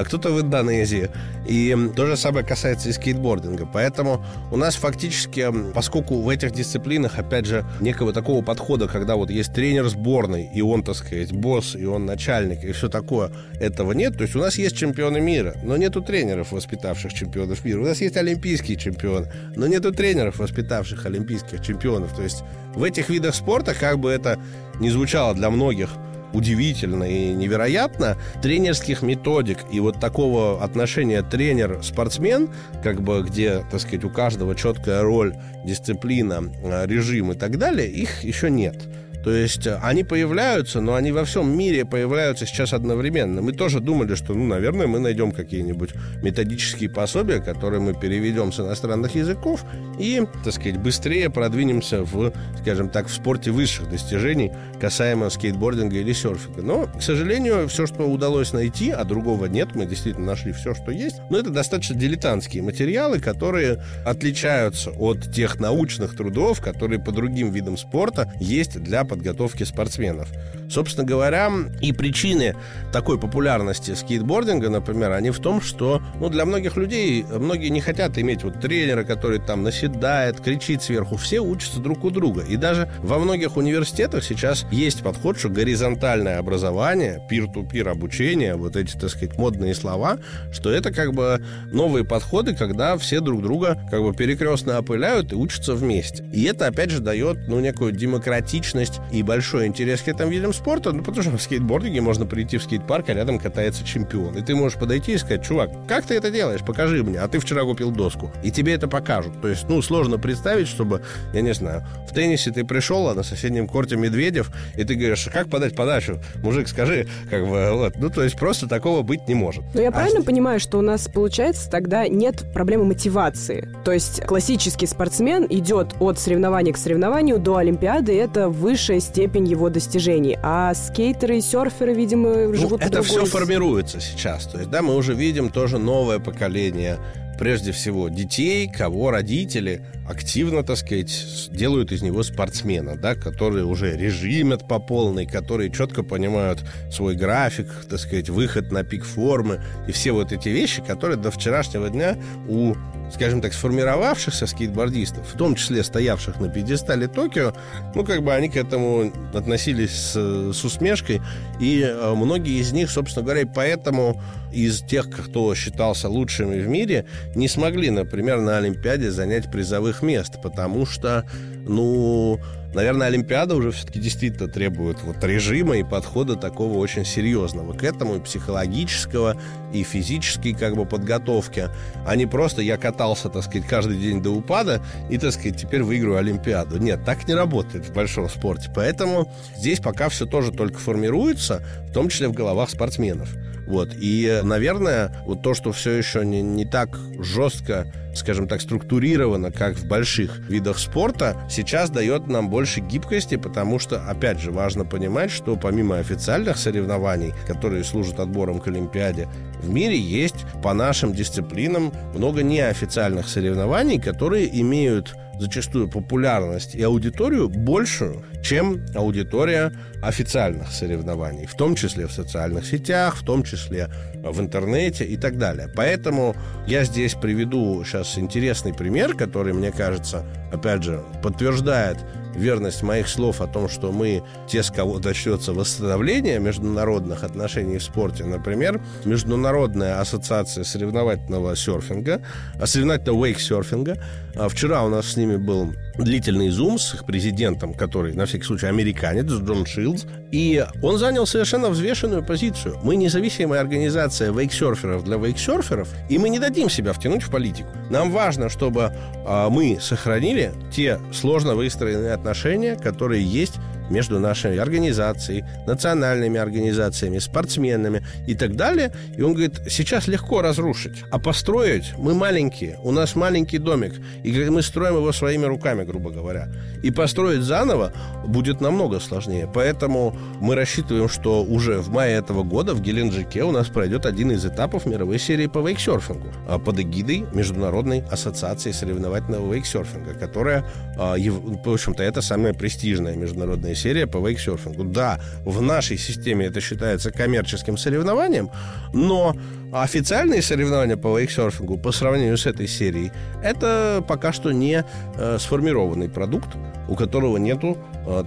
кто-то 0.03 0.31
в 0.31 0.41
Индонезии. 0.41 1.04
И 1.47 1.75
то 1.95 2.05
же 2.05 2.17
самое 2.17 2.45
касается 2.45 2.89
и 2.89 2.91
скейтбординга. 2.91 3.67
Поэтому 3.71 4.24
у 4.51 4.57
нас 4.57 4.75
фактически, 4.75 5.47
поскольку 5.74 6.21
в 6.21 6.29
этих 6.29 6.51
дисциплинах, 6.51 7.17
опять 7.17 7.45
же, 7.45 7.65
некого 7.79 8.13
такого 8.13 8.43
подхода, 8.43 8.88
когда 8.88 9.15
вот 9.15 9.29
есть 9.29 9.53
тренер 9.53 9.88
сборной, 9.89 10.50
и 10.53 10.62
он, 10.62 10.83
так 10.83 10.95
сказать, 10.95 11.31
босс, 11.31 11.75
и 11.75 11.85
он 11.85 12.05
начальник, 12.05 12.63
и 12.63 12.71
все 12.71 12.89
такое, 12.89 13.31
этого 13.59 13.91
нет. 13.93 14.17
То 14.17 14.24
есть 14.24 14.35
у 14.35 14.39
нас 14.39 14.57
есть 14.57 14.75
чемпионы 14.77 15.21
мира, 15.21 15.55
но 15.63 15.77
нету 15.77 16.01
тренеров, 16.01 16.51
воспитавших 16.51 17.13
чемпионов 17.13 17.63
мира. 17.65 17.81
У 17.81 17.85
нас 17.85 18.01
есть 18.01 18.17
олимпийские 18.17 18.77
чемпионы, 18.77 19.31
но 19.55 19.67
нету 19.67 19.91
тренеров, 19.91 20.39
воспитавших 20.39 21.05
олимпийских 21.05 21.62
чемпионов. 21.62 22.15
То 22.15 22.24
есть 22.24 22.43
в 22.74 22.83
этих 22.83 23.09
видах 23.09 23.35
спорта, 23.35 23.74
как 23.74 24.00
бы 24.00 24.12
это 24.12 24.39
ни 24.79 24.89
звучало 24.89 25.33
для 25.33 25.50
многих 25.50 25.89
удивительно 26.36 27.04
и 27.06 27.34
невероятно, 27.34 28.18
тренерских 28.42 29.01
методик 29.01 29.60
и 29.72 29.80
вот 29.80 30.00
такого 30.00 30.63
отношения 30.63 31.22
тренер-спортсмен, 31.24 32.50
как 32.84 33.01
бы 33.01 33.24
где, 33.24 33.65
так 33.72 33.80
сказать, 33.80 34.04
у 34.04 34.10
каждого 34.10 34.56
четкая 34.56 35.01
роль, 35.01 35.36
дисциплина, 35.63 36.44
э, 36.63 36.86
режим 36.88 37.32
и 37.32 37.36
так 37.36 37.58
далее, 37.58 37.89
их 37.89 38.24
еще 38.24 38.50
нет. 38.50 38.88
То 39.25 39.32
есть 39.32 39.65
э, 39.65 39.79
они 39.82 40.03
появляются, 40.03 40.82
но 40.82 40.94
они 40.94 41.12
во 41.12 41.25
всем 41.25 41.58
мире 41.58 41.84
появляются 41.84 42.46
сейчас 42.46 42.74
одновременно. 42.74 43.41
Мы 43.41 43.53
тоже 43.53 43.79
думали, 43.79 44.13
что, 44.13 44.36
ну, 44.36 44.46
наверное, 44.46 44.86
мы 44.86 45.00
найдем 45.00 45.32
какие-нибудь 45.32 45.89
методические 46.22 46.91
пособия, 46.91 47.39
которые 47.39 47.82
мы 47.82 47.96
переведем 47.96 48.53
с 48.53 48.60
иностранных 48.60 49.15
языков 49.15 49.65
и, 49.98 50.22
так 50.44 50.53
сказать, 50.53 50.77
быстрее 50.77 51.32
продвинемся 51.32 52.03
в, 52.03 52.34
скажем 52.62 52.89
так, 52.89 53.08
в 53.08 53.13
спорте 53.13 53.50
высших 53.50 53.89
достижений, 53.89 54.51
касаемо 54.79 55.32
скейтбординга 55.32 55.98
или 55.98 56.13
серфинга. 56.13 56.62
Но, 56.62 56.86
к 56.86 57.01
сожалению, 57.01 57.67
все, 57.67 57.88
что 57.88 58.03
удалось 58.03 58.53
найти, 58.53 58.91
а 58.91 59.05
другого 59.05 59.48
нет, 59.48 59.74
мы 59.74 59.88
действительно 59.88 60.27
нашли 60.27 60.51
все, 60.51 60.75
что 60.75 60.91
есть, 60.91 61.17
но 61.32 61.39
это 61.39 61.50
достаточно 61.50 61.96
дилетантские 61.96 62.62
материалы, 62.62 63.20
которые 63.20 63.84
отличаются 64.05 64.91
от 64.91 65.34
тех 65.34 65.60
научных 65.60 66.15
трудов, 66.15 66.62
которые 66.62 67.00
по 67.00 67.12
другим 67.12 67.50
видам 67.51 67.75
спорта 67.75 68.32
есть 68.39 68.79
для 68.79 69.03
подготовки 69.15 69.63
спортсменов. 69.63 70.29
Собственно 70.69 71.05
говоря, 71.05 71.51
и 71.81 71.91
причины 71.91 72.55
такой 72.91 73.19
популярности 73.19 73.93
скейтбординга, 73.93 74.69
например, 74.69 75.12
они 75.12 75.31
в 75.31 75.39
том, 75.39 75.62
что 75.62 76.01
ну, 76.19 76.29
для 76.29 76.45
многих 76.45 76.77
людей, 76.77 77.24
многие 77.24 77.69
не 77.69 77.81
хотят 77.81 78.17
иметь 78.17 78.43
вот 78.43 78.60
тренера, 78.60 79.03
который 79.03 79.39
там 79.39 79.63
наседает, 79.63 80.39
кричит 80.39 80.81
сверху. 80.81 81.17
Все 81.17 81.39
учатся 81.39 81.79
друг 81.79 82.03
у 82.03 82.10
друга. 82.10 82.43
И 82.48 82.55
даже 82.57 82.89
во 83.00 83.19
многих 83.19 83.57
университетах 83.57 84.24
сейчас 84.24 84.65
есть 84.72 85.03
подход, 85.03 85.38
что 85.38 85.50
горизонтальное 85.50 86.39
образование, 86.39 87.22
пир-ту-пир 87.29 87.89
обучение, 87.89 88.55
вот 88.55 88.75
эти, 88.75 88.98
так 88.98 89.10
сказать, 89.10 89.38
модные 89.38 89.75
слова, 89.75 90.17
что 90.51 90.72
это 90.72 90.91
как 90.91 91.13
бы 91.13 91.43
новые 91.72 92.05
подходы, 92.05 92.55
когда 92.55 92.98
все 92.98 93.19
друг 93.19 93.41
друга 93.41 93.79
как 93.91 94.01
бы 94.01 94.13
перекрестно 94.13 94.79
опыляют 94.79 95.31
и 95.31 95.36
учатся 95.36 95.75
вместе. 95.75 96.25
И 96.34 96.43
это, 96.43 96.67
опять 96.67 96.89
же, 96.89 97.00
дает, 97.00 97.48
ну, 97.48 97.60
некую 97.60 97.91
демократичность 97.91 99.00
и 99.12 99.22
большой 99.22 99.67
интерес 99.67 100.01
к 100.01 100.07
этим 100.07 100.29
видам 100.29 100.53
спорта? 100.55 100.91
Ну, 100.91 101.03
потому 101.03 101.24
что 101.24 101.38
в 101.38 101.41
скейтбординге 101.41 102.01
можно 102.01 102.25
прийти 102.25 102.57
в 102.57 102.63
скейт-парк, 102.63 103.09
а 103.09 103.13
рядом 103.13 103.39
катается 103.39 103.85
чемпион. 103.85 104.38
И 104.38 104.41
ты 104.41 104.55
можешь 104.55 104.77
подойти 104.77 105.13
и 105.13 105.17
сказать, 105.17 105.43
чувак, 105.45 105.71
как 105.88 106.05
ты 106.05 106.15
это 106.15 106.31
делаешь? 106.31 106.62
Покажи 106.62 107.03
мне. 107.03 107.19
А 107.19 107.27
ты 107.27 107.39
вчера 107.39 107.63
купил 107.63 107.91
доску. 107.91 108.31
И 108.43 108.51
тебе 108.51 108.74
это 108.74 108.88
покажут. 108.88 109.41
То 109.41 109.47
есть, 109.47 109.67
ну, 109.69 109.81
сложно 109.81 110.17
представить, 110.17 110.67
чтобы, 110.67 111.01
я 111.33 111.41
не 111.41 111.53
знаю, 111.53 111.85
в 112.09 112.13
теннисе 112.13 112.51
ты 112.51 112.63
пришел, 112.63 113.09
а 113.09 113.13
на 113.13 113.24
соседнем 113.24 113.67
корте 113.67 113.95
Медведев, 113.95 114.51
и 114.77 114.83
ты 114.83 114.95
говоришь, 114.95 115.27
как 115.31 115.50
подать 115.50 115.75
подачу? 115.75 116.19
Мужик, 116.41 116.67
скажи, 116.67 117.07
как 117.29 117.47
бы, 117.47 117.71
вот. 117.71 117.95
Ну, 117.97 118.09
то 118.09 118.24
есть 118.24 118.38
просто 118.38 118.67
такого 118.67 119.01
быть 119.01 119.27
не 119.27 119.35
может. 119.35 119.63
Но 119.74 119.81
я 119.81 119.89
а 119.89 119.91
правильно 119.91 120.24
понимаю, 120.24 120.59
что 120.59 120.77
у 120.79 120.81
нас, 120.81 121.07
получается, 121.07 121.69
тогда 121.69 122.07
нет 122.07 122.45
проблемы 122.53 122.85
мотивации? 122.85 123.69
То 123.83 123.91
есть 123.91 124.21
классический 124.25 124.88
спортсмен 124.88 125.45
идет 125.50 125.95
от 126.00 126.19
соревнования 126.19 126.74
к 126.74 126.77
соревнованию 126.77 127.39
до 127.39 127.57
Олимпиады, 127.57 128.17
это 128.17 128.50
высшая 128.50 129.00
степень 129.00 129.47
его 129.47 129.69
достижений. 129.69 130.38
А 130.47 130.75
скейтеры 130.75 131.39
и 131.39 131.41
серферы, 131.41 131.95
видимо, 131.95 132.29
ну, 132.29 132.53
живут 132.53 132.79
Это 132.79 133.01
все 133.01 133.25
формируется 133.25 133.99
сейчас. 133.99 134.45
То 134.45 134.59
есть, 134.59 134.69
да, 134.69 134.83
мы 134.83 134.95
уже 134.95 135.15
видим 135.15 135.49
тоже 135.49 135.79
новое 135.79 136.19
поколение 136.19 136.99
прежде 137.39 137.71
всего 137.71 138.09
детей, 138.09 138.69
кого 138.71 139.09
родители 139.09 139.83
активно, 140.07 140.63
так 140.63 140.77
сказать, 140.77 141.49
делают 141.51 141.91
из 141.91 142.03
него 142.03 142.21
спортсмена, 142.21 142.95
да, 142.95 143.15
которые 143.15 143.65
уже 143.65 143.97
режимят 143.97 144.67
по 144.67 144.77
полной, 144.77 145.25
которые 145.25 145.71
четко 145.71 146.03
понимают 146.03 146.63
свой 146.91 147.15
график, 147.15 147.67
так 147.89 147.99
сказать, 147.99 148.29
выход 148.29 148.71
на 148.71 148.83
пик 148.83 149.03
формы 149.03 149.61
и 149.87 149.91
все 149.91 150.11
вот 150.11 150.31
эти 150.31 150.49
вещи, 150.49 150.83
которые 150.83 151.17
до 151.17 151.31
вчерашнего 151.31 151.89
дня 151.89 152.17
у 152.47 152.75
скажем 153.12 153.41
так, 153.41 153.53
сформировавшихся 153.53 154.47
скейтбордистов, 154.47 155.27
в 155.27 155.38
том 155.38 155.55
числе 155.55 155.83
стоявших 155.83 156.39
на 156.39 156.50
пьедестале 156.50 157.07
Токио, 157.07 157.53
ну, 157.93 158.03
как 158.03 158.24
бы 158.24 158.33
они 158.33 158.50
к 158.50 158.55
этому 158.55 159.12
относились 159.33 159.91
с, 159.91 160.53
с 160.53 160.63
усмешкой, 160.63 161.21
и 161.59 161.81
э, 161.81 162.13
многие 162.15 162.59
из 162.59 162.71
них, 162.71 162.89
собственно 162.89 163.24
говоря, 163.24 163.41
и 163.41 163.45
поэтому 163.45 164.21
из 164.51 164.81
тех, 164.81 165.09
кто 165.09 165.53
считался 165.55 166.09
лучшими 166.09 166.59
в 166.59 166.67
мире, 166.67 167.05
не 167.35 167.47
смогли, 167.47 167.89
например, 167.89 168.41
на 168.41 168.57
Олимпиаде 168.57 169.12
занять 169.12 169.51
призовых 169.51 170.01
мест, 170.01 170.41
потому 170.41 170.85
что, 170.85 171.25
ну, 171.67 172.39
наверное, 172.75 173.08
Олимпиада 173.08 173.55
уже 173.55 173.72
все-таки 173.72 174.00
действительно 174.00 174.48
требует 174.48 175.01
вот 175.01 175.24
режима 175.24 175.77
и 175.77 175.84
подхода 175.84 176.36
такого 176.36 176.77
очень 176.77 177.05
серьезного 177.05 177.74
к 177.74 177.84
этому, 177.84 178.17
и 178.17 178.20
психологического, 178.20 179.38
и 179.74 179.84
физической 179.84 180.53
как 180.53 180.75
бы 180.75 180.86
подготовки, 180.86 181.70
а 182.05 182.15
не 182.15 182.25
просто 182.25 182.62
я 182.62 182.77
катался, 182.77 183.29
так 183.29 183.44
сказать, 183.44 183.67
каждый 183.67 183.98
день 183.98 184.22
до 184.22 184.32
упада 184.32 184.82
и, 185.10 185.17
так 185.17 185.32
сказать, 185.32 185.60
теперь 185.60 185.84
выиграю 185.84 186.17
Олимпиаду. 186.17 186.77
Нет, 186.77 187.03
так 187.05 187.27
не 187.27 187.34
работает 187.34 187.86
в 187.86 187.94
большом 187.94 188.29
спорте. 188.29 188.70
Поэтому 188.75 189.34
здесь 189.58 189.79
пока 189.79 190.10
все 190.10 190.25
тоже 190.25 190.51
только 190.51 190.77
формируется, 190.77 191.63
в 191.89 191.94
том 191.94 192.10
числе 192.10 192.27
в 192.27 192.34
головах 192.34 192.70
спортсменов. 192.70 193.29
Вот. 193.67 193.91
И, 194.00 194.41
наверное, 194.43 195.15
вот 195.25 195.41
то, 195.41 195.53
что 195.53 195.72
все 195.72 195.91
еще 195.91 196.25
не, 196.25 196.41
не 196.41 196.65
так 196.65 196.98
жестко, 197.19 197.91
скажем 198.15 198.48
так, 198.48 198.62
структурировано, 198.62 199.51
как 199.51 199.75
в 199.75 199.88
больших 199.88 200.39
видах 200.50 200.79
спорта, 200.79 201.36
сейчас 201.50 201.89
дает 201.89 202.27
нам 202.27 202.50
больше 202.50 202.79
гибкости, 202.79 203.36
потому 203.36 203.79
что, 203.79 204.01
опять 204.07 204.39
же, 204.39 204.51
важно 204.51 204.86
понимать, 204.86 205.31
что 205.31 205.55
помимо 205.55 205.98
официальных 205.98 206.57
соревнований, 206.57 207.34
которые 207.48 207.84
служат 207.84 208.19
отбором 208.19 208.60
к 208.60 208.67
Олимпиаде, 208.67 209.27
в 209.62 209.69
мире 209.69 209.98
есть 209.98 210.45
по 210.62 210.74
нашим 210.74 211.13
дисциплинам 211.13 211.91
много 212.13 212.43
неофициальных 212.43 213.27
соревнований, 213.27 214.00
которые 214.00 214.60
имеют 214.62 215.15
зачастую 215.39 215.89
популярность 215.89 216.75
и 216.75 216.84
аудиторию 216.84 217.50
большую, 217.50 218.24
чем 218.44 218.86
аудитория 218.96 219.72
официальных 220.01 220.72
соревнований, 220.72 221.46
в 221.46 221.56
том 221.56 221.75
числе 221.75 222.08
в 222.08 222.12
социальных 222.12 222.65
сетях, 222.65 223.18
в 223.18 223.25
том 223.25 223.44
числе 223.44 223.89
в 224.15 224.39
интернете 224.39 225.06
и 225.06 225.18
так 225.18 225.38
далее. 225.38 225.70
Поэтому 225.75 226.36
я 226.68 226.84
здесь 226.84 227.15
приведу 227.15 227.84
сейчас 227.84 228.18
интересный 228.18 228.74
пример, 228.74 229.15
который, 229.15 229.54
мне 229.54 229.72
кажется, 229.72 230.25
опять 230.51 230.84
же, 230.84 231.04
подтверждает 231.22 231.98
верность 232.36 232.84
моих 232.84 233.08
слов 233.08 233.42
о 233.42 233.48
том, 233.48 233.70
что 233.70 233.92
мы 233.92 234.24
те, 234.48 234.63
с 234.63 234.72
кого 234.72 235.00
начнется 235.00 235.54
восстановление 235.54 236.39
международных 236.39 237.24
отношений 237.24 237.77
в 237.77 237.84
спорте. 237.84 238.24
Например, 238.24 238.82
Международная 239.06 240.00
ассоциация 240.00 240.63
соревновательного 240.63 241.56
серфинга, 241.56 242.22
а 242.60 242.68
соревновательного 242.68 243.25
вейк-серфинга. 243.25 243.98
А 244.36 244.50
вчера 244.50 244.84
у 244.84 244.89
нас 244.89 245.08
с 245.08 245.18
ними 245.18 245.38
был 245.38 245.74
длительный 245.97 246.49
зум 246.49 246.77
с 246.77 246.93
их 246.93 247.05
президентом, 247.05 247.73
который, 247.73 248.13
на 248.13 248.25
всякий 248.25 248.43
случай, 248.43 248.67
американец, 248.67 249.25
Джон 249.25 249.65
Шилдс, 249.65 250.05
и 250.31 250.65
он 250.81 250.97
занял 250.97 251.25
совершенно 251.25 251.69
взвешенную 251.69 252.23
позицию. 252.23 252.77
Мы 252.83 252.95
независимая 252.95 253.61
организация 253.61 254.31
вейксерферов 254.31 255.03
для 255.03 255.17
вейксерферов, 255.17 255.89
и 256.09 256.17
мы 256.17 256.29
не 256.29 256.39
дадим 256.39 256.69
себя 256.69 256.93
втянуть 256.93 257.23
в 257.23 257.31
политику. 257.31 257.69
Нам 257.89 258.11
важно, 258.11 258.49
чтобы 258.49 258.91
э, 258.91 259.49
мы 259.49 259.77
сохранили 259.81 260.51
те 260.71 260.99
сложно 261.13 261.55
выстроенные 261.55 262.13
отношения, 262.13 262.75
которые 262.75 263.23
есть 263.23 263.55
между 263.89 264.19
нашей 264.19 264.60
организацией, 264.60 265.43
национальными 265.67 266.39
организациями, 266.39 267.19
спортсменами 267.19 268.06
и 268.28 268.36
так 268.36 268.56
далее. 268.56 268.91
И 269.17 269.21
он 269.21 269.34
говорит, 269.34 269.62
сейчас 269.69 270.08
легко 270.08 270.41
разрушить, 270.41 271.04
а 271.12 271.19
построить 271.19 271.93
мы 271.98 272.13
маленькие, 272.13 272.78
у 272.84 272.91
нас 272.91 273.15
маленький 273.15 273.58
домик, 273.58 273.93
и 274.24 274.32
мы 274.50 274.62
строим 274.62 274.95
его 274.95 275.12
своими 275.12 275.45
руками, 275.45 275.84
грубо 275.84 276.12
говоря. 276.12 276.50
И 276.84 276.91
построить 276.91 277.41
заново 277.41 277.93
будет 278.26 278.62
намного 278.62 279.00
сложнее. 279.00 279.50
Поэтому 279.52 280.15
мы 280.39 280.56
рассчитываем, 280.56 281.10
что 281.10 281.43
уже 281.43 281.80
в 281.80 281.89
мае 281.89 282.17
этого 282.17 282.43
года 282.43 282.74
в 282.74 282.82
Геленджике 282.82 283.43
у 283.43 283.52
нас 283.52 283.67
пройдет 283.67 284.06
один 284.06 284.32
из 284.32 284.45
этапов 284.45 284.86
мировой 284.86 285.19
серии 285.19 285.48
по 285.48 285.60
вейксерфингу 285.67 286.32
а 286.48 286.60
под 286.60 286.80
эгидой 286.80 287.26
Международной 287.34 288.04
ассоциации 288.12 288.71
соревновательного 288.71 289.54
вейксерфинга, 289.54 290.13
которая, 290.13 290.65
а, 290.98 291.15
в 291.17 291.69
общем-то, 291.69 292.04
это 292.04 292.21
самая 292.21 292.54
престижная 292.54 293.15
международная 293.15 293.74
серия 293.75 294.07
по 294.07 294.25
вейксерфингу. 294.25 294.83
Да, 294.83 295.19
в 295.43 295.61
нашей 295.61 295.97
системе 295.97 296.47
это 296.47 296.61
считается 296.61 297.11
коммерческим 297.11 297.77
соревнованием, 297.77 298.49
но 298.93 299.35
официальные 299.73 300.41
соревнования 300.41 300.97
по 300.97 301.17
вейксерфингу 301.17 301.77
по 301.77 301.91
сравнению 301.91 302.38
с 302.38 302.45
этой 302.45 302.67
серией 302.67 303.11
это 303.43 304.03
пока 304.07 304.31
что 304.31 304.51
не 304.51 304.83
э, 305.17 305.38
сформированный 305.39 306.09
продукт, 306.09 306.49
у 306.88 306.95
которого 306.95 307.38
нету 307.38 307.77